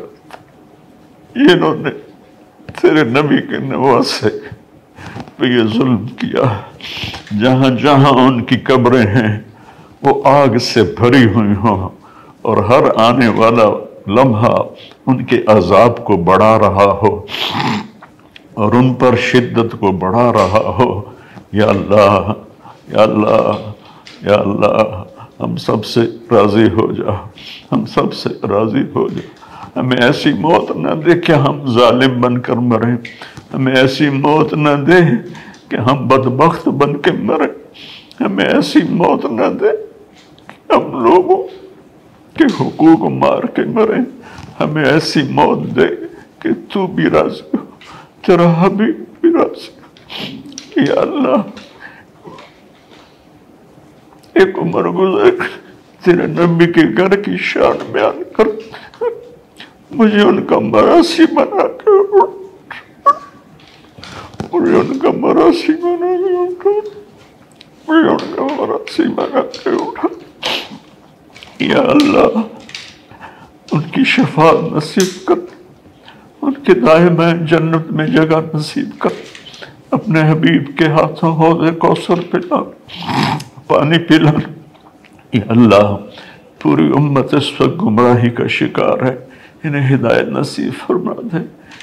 انہوں 1.34 1.74
نے 1.74 1.90
تیرے 2.80 3.04
نبی 3.04 3.36
کے 3.36 3.58
نواسے 3.58 4.28
پہ 5.36 5.46
یہ 5.46 5.62
ظلم 5.62 6.06
کیا۔ 6.06 6.60
جہاں 7.40 7.70
جہاں 7.70 8.12
ان 8.12 8.44
کی 8.44 8.56
قبریں 8.56 9.06
ہیں، 9.06 9.40
وہ 10.02 10.22
آگ 10.24 10.58
سے 10.58 10.82
بھری 10.82 11.24
ہوئی 11.24 11.54
ہوں 11.54 11.88
اور 12.42 12.56
ہر 12.56 12.82
آنے 12.96 13.28
والا 13.28 13.64
لمحہ 14.08 14.62
ان 15.06 15.24
کے 15.24 15.42
عذاب 15.46 16.04
کو 16.04 16.16
بڑھا 16.16 16.58
رہا 16.58 16.98
ہو 17.02 17.26
اور 18.54 18.72
ان 18.72 18.94
پر 18.94 19.16
شدت 19.16 19.76
کو 19.80 19.92
بڑھا 19.92 20.32
رہا 20.32 20.76
ہو۔ 20.78 21.00
یا 21.52 21.66
اللہ 21.66 22.32
یا 22.88 23.02
اللہ 23.02 23.52
یا 24.22 24.34
اللہ، 24.34 25.02
ہم 25.40 25.56
سب 25.56 25.84
سے 25.84 26.00
راضی 26.30 26.64
ہو 26.64 26.92
جا، 26.92 27.12
ہم 27.72 27.86
سب 27.86 28.14
سے 28.14 28.28
راضی 28.28 28.82
ہو 28.94 29.08
جا۔ 29.08 29.28
ہمیں 29.80 29.96
ایسی 29.96 30.32
موت 30.32 30.76
نہ 30.76 30.90
دے 30.90 31.20
کہ 31.20 31.32
ہم 31.32 31.66
ظالم 31.66 32.20
بن 32.20 32.38
کر 32.38 32.52
مریں۔ 32.52 32.96
ہمیں 33.54 33.76
ایسی 33.76 34.10
موت 34.10 34.54
نہ 34.54 34.68
دے 34.86 35.00
کہ 35.68 35.76
ہم 35.76 36.08
بدبخت 36.08 36.68
بن 36.68 36.96
کے 36.96 37.12
مریں۔ 37.12 37.82
ہمیں 38.20 38.44
ایسی 38.44 38.78
موت 38.90 39.24
نہ 39.24 39.46
دے 39.60 39.68
کہ 40.46 40.72
ہم 40.72 41.04
لوگوں 41.04 41.67
کے 42.38 42.44
حقوق 42.60 43.02
مار 43.12 43.46
کے 43.56 43.62
مریں 43.74 44.04
ہمیں 44.60 44.84
ایسی 44.84 45.22
موت 45.30 45.66
دے 45.76 45.86
کہ 46.42 46.50
تو 46.72 46.86
بھی 46.96 47.10
راضی 47.10 47.56
ہو، 47.56 47.64
تیرا 48.26 48.46
حبیب 48.60 49.04
بھی 49.20 49.32
راضی 49.32 50.82
یا 50.82 51.00
اللہ، 51.00 51.40
ایک 54.34 54.58
عمر 54.58 54.88
گزر 54.98 55.30
تیرے 56.04 56.26
نبی 56.26 56.66
کے 56.72 56.86
گھر 56.96 57.16
کی 57.22 57.36
شان 57.50 57.78
بیان 57.92 58.22
کر۔ 58.36 58.46
مجھے 59.98 60.22
ان 60.22 60.44
کا 60.46 60.58
مراسی 60.58 61.24
بنا 61.34 61.66
کے 61.78 61.96
مجھے 64.52 64.76
ان 64.76 64.98
کا 64.98 65.10
مراسی 65.16 65.72
بنا 65.82 66.14
کے 66.18 66.34
اٹھا 66.42 66.70
مجھے 67.88 68.08
ان 68.08 68.34
کا 68.36 68.46
مراسی 68.56 69.08
بنا 69.14 69.40
کے 69.52 69.70
اٹھا 69.70 70.08
یا 71.60 71.78
اللہ، 71.78 72.38
ان 73.72 73.80
کی 73.92 74.04
شفاعت 74.04 74.72
نصیب 74.72 75.26
کر، 75.26 75.34
ان 76.42 76.52
کے 76.52 76.74
دائم 76.74 77.22
جنت 77.44 77.90
میں 77.90 78.06
جگہ 78.06 78.40
نصیب 78.54 78.88
کر، 78.98 79.08
اپنے 79.90 80.20
حبیب 80.30 80.76
کے 80.78 80.86
ہاتھوں 80.86 81.32
حوض 81.32 81.70
کوثر 81.78 82.20
پلا 82.30 82.62
پانی 83.66 83.98
پلا 83.98 84.30
یا 85.32 85.40
اللہ، 85.48 85.96
پوری 86.58 86.86
امت 86.96 87.34
اس 87.34 87.60
وقت 87.60 87.82
گمراہی 87.82 88.30
کا 88.30 88.46
شکار 88.46 89.02
ہے، 89.02 89.16
انہیں 89.64 89.94
ہدایت 89.94 90.28
نصیب 90.28 90.72
فرما 90.86 91.14
دے، 91.32 91.38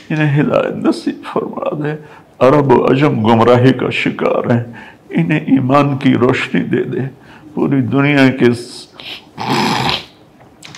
انہیں 0.10 0.42
ہدایت 0.42 0.76
نصیب 0.76 1.22
فرما 1.34 1.84
دے۔ 1.84 1.94
عرب 2.40 2.72
و 2.72 2.86
عجم 2.92 3.26
گمراہی 3.26 3.74
کا 3.74 3.90
شکار 3.90 4.52
ہیں، 4.52 4.64
انہیں 5.10 5.40
ایمان 5.40 5.98
کی 5.98 6.14
روشنی 6.14 6.62
دے 6.62 6.84
دے۔ 6.84 7.25
پوری 7.56 7.82
دنیا 7.82 8.30
کے 8.30 8.46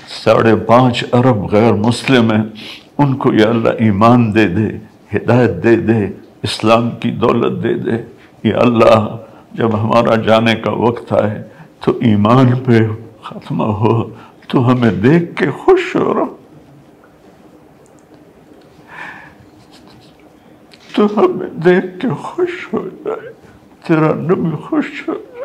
ساڑھے 0.07 0.55
پانچ 0.55 1.03
ارب 1.11 1.51
غیر 1.51 1.73
مسلم 1.73 2.31
ہیں، 2.31 2.43
ان 2.97 3.15
کو 3.15 3.33
یا 3.33 3.49
اللہ 3.49 3.69
ایمان 3.69 4.35
دے 4.35 4.47
دے، 4.47 4.67
ہدایت 5.17 5.63
دے 5.63 5.75
دے، 5.75 6.07
اسلام 6.43 6.89
کی 6.89 7.11
دولت 7.11 7.63
دے 7.63 7.73
دے۔ 7.73 8.03
یا 8.49 8.59
اللہ، 8.59 9.17
جب 9.53 9.79
ہمارا 9.81 10.15
جانے 10.15 10.55
کا 10.55 10.71
وقت 10.71 11.13
آئے 11.13 11.43
تو 11.79 11.91
ایمان 12.01 12.59
پہ 12.59 12.79
ختمہ 13.21 13.63
ہو، 13.63 14.09
تو 14.47 14.71
ہمیں 14.71 14.91
دیکھ 14.91 15.35
کے 15.35 15.51
خوش 15.51 15.95
ہو۔ 15.95 16.13
رہا 16.13 16.25
تو 20.95 21.07
ہمیں 21.17 21.49
دیکھ 21.49 21.99
کے 22.01 22.07
خوش 22.21 22.73
ہو 22.73 22.89
جائے، 23.05 23.29
تیرا 23.87 24.13
نبی 24.13 24.55
خوش 24.63 25.03
ہو۔ 25.07 25.13
جائے 25.13 25.37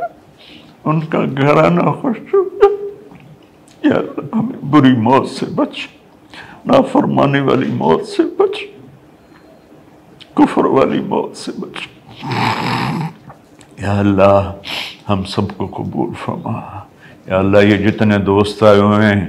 ان 0.84 1.00
کا 1.06 1.24
گھرانہ 1.38 1.90
خوش 2.00 2.18
ہو 2.34 2.42
جائے 2.52 2.70
یا 3.82 3.96
اللہ 3.96 4.36
ہمیں 4.36 4.56
بری 4.70 4.94
موت 5.00 5.28
سے 5.28 5.46
بچ 5.54 5.86
نافرمانی 6.66 7.40
والی 7.40 7.70
موت 7.74 8.06
سے 8.06 8.22
بچ 8.38 8.58
کفر 10.34 10.64
والی 10.74 11.00
موت 11.08 11.36
سے 11.36 11.52
بچ 11.58 11.86
یا 13.78 13.98
اللہ 13.98 14.50
ہم 15.08 15.22
سب 15.24 15.56
کو 15.56 15.66
قبول 15.76 16.12
فرما 16.24 16.58
یا 17.26 17.38
اللہ 17.38 17.64
یہ 17.64 17.76
جتنے 17.86 18.18
دوست 18.24 18.62
آئے 18.62 18.80
ہوئے 18.80 19.06
ہیں 19.06 19.28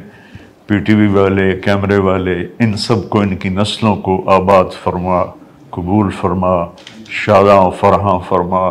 پی 0.67 0.77
ٹی 0.79 0.93
وی 0.93 1.07
والے 1.09 1.51
کیمرے 1.59 1.97
والے 2.01 2.35
ان 2.59 2.75
سب 2.79 3.09
کو 3.09 3.19
ان 3.19 3.35
کی 3.35 3.49
نسلوں 3.49 3.95
کو 4.01 4.21
آباد 4.31 4.77
فرما 4.83 5.23
قبول 5.69 6.09
فرما 6.21 6.55
شاداں 7.15 7.69
فرحاں 7.79 8.17
فرما 8.29 8.69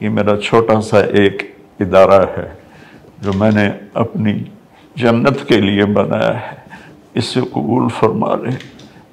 یہ 0.00 0.08
میرا 0.08 0.36
چھوٹا 0.40 0.80
سا 0.80 1.00
ایک 1.00 1.42
ادارہ 1.80 2.22
ہے 2.38 2.48
جو 3.20 3.32
میں 3.32 3.50
نے 3.50 3.70
اپنی 3.94 4.42
جنت 4.96 5.48
کے 5.48 5.60
لیے 5.60 5.84
بنایا 5.84 6.40
ہے 6.40 6.56
اس 7.14 7.24
سے 7.24 7.40
قبول 7.40 7.88
فرما 8.00 8.34
لے، 8.34 8.50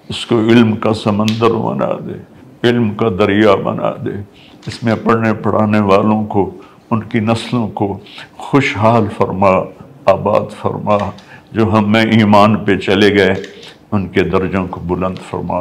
اس 0.10 0.25
کو 0.25 0.39
علم 0.39 0.75
کا 0.75 0.93
سمندر 0.93 1.49
بنا 1.49 1.89
دے، 2.08 2.13
علم 2.67 2.93
کا 2.93 3.10
دریا 3.19 3.56
بنا 3.56 3.91
دے۔ 4.06 4.21
اس 4.67 4.84
میں 4.84 4.95
پڑھنے 5.04 5.34
پڑھانے 5.34 5.80
والوں 5.80 6.25
کو، 6.25 6.51
ان 6.91 7.04
کی 7.04 7.19
نسلوں 7.19 7.67
کو 7.67 7.99
خوشحال 8.38 9.08
فرما، 9.17 9.51
آباد 10.06 10.51
فرما۔ 10.62 10.97
جو 11.51 11.63
ہم 11.63 11.91
میں 11.91 12.06
ایمان 12.06 12.56
پہ 12.56 12.78
چلے 12.78 13.17
گئے، 13.17 13.34
ان 13.91 14.08
کے 14.08 14.23
درجوں 14.23 14.67
کو 14.67 14.80
بلند 14.80 15.17
فرما، 15.30 15.60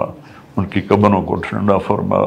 ان 0.57 0.65
کی 0.65 0.81
قبروں 0.81 1.23
کو 1.23 1.35
ٹھنڈا 1.35 1.79
فرما۔ 1.79 2.19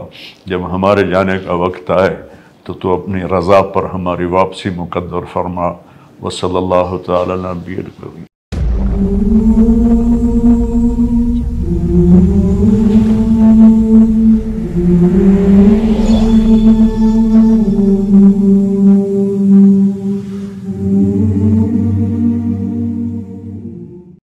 جب 0.46 0.72
ہمارے 0.72 1.08
جانے 1.08 1.38
کا 1.46 1.54
وقت 1.54 1.92
آئے 1.92 2.37
تو 2.68 2.74
تو 2.74 2.94
اپنی 2.94 3.22
رضا 3.32 3.62
پر 3.74 3.84
ہماری 3.84 4.26
واپسی 4.32 4.70
مقدر 4.76 5.26
فرما 5.34 5.72
وصلی 6.22 6.58
اللہ 6.58 6.96
تعالی 7.06 7.42
نبی 7.44 7.76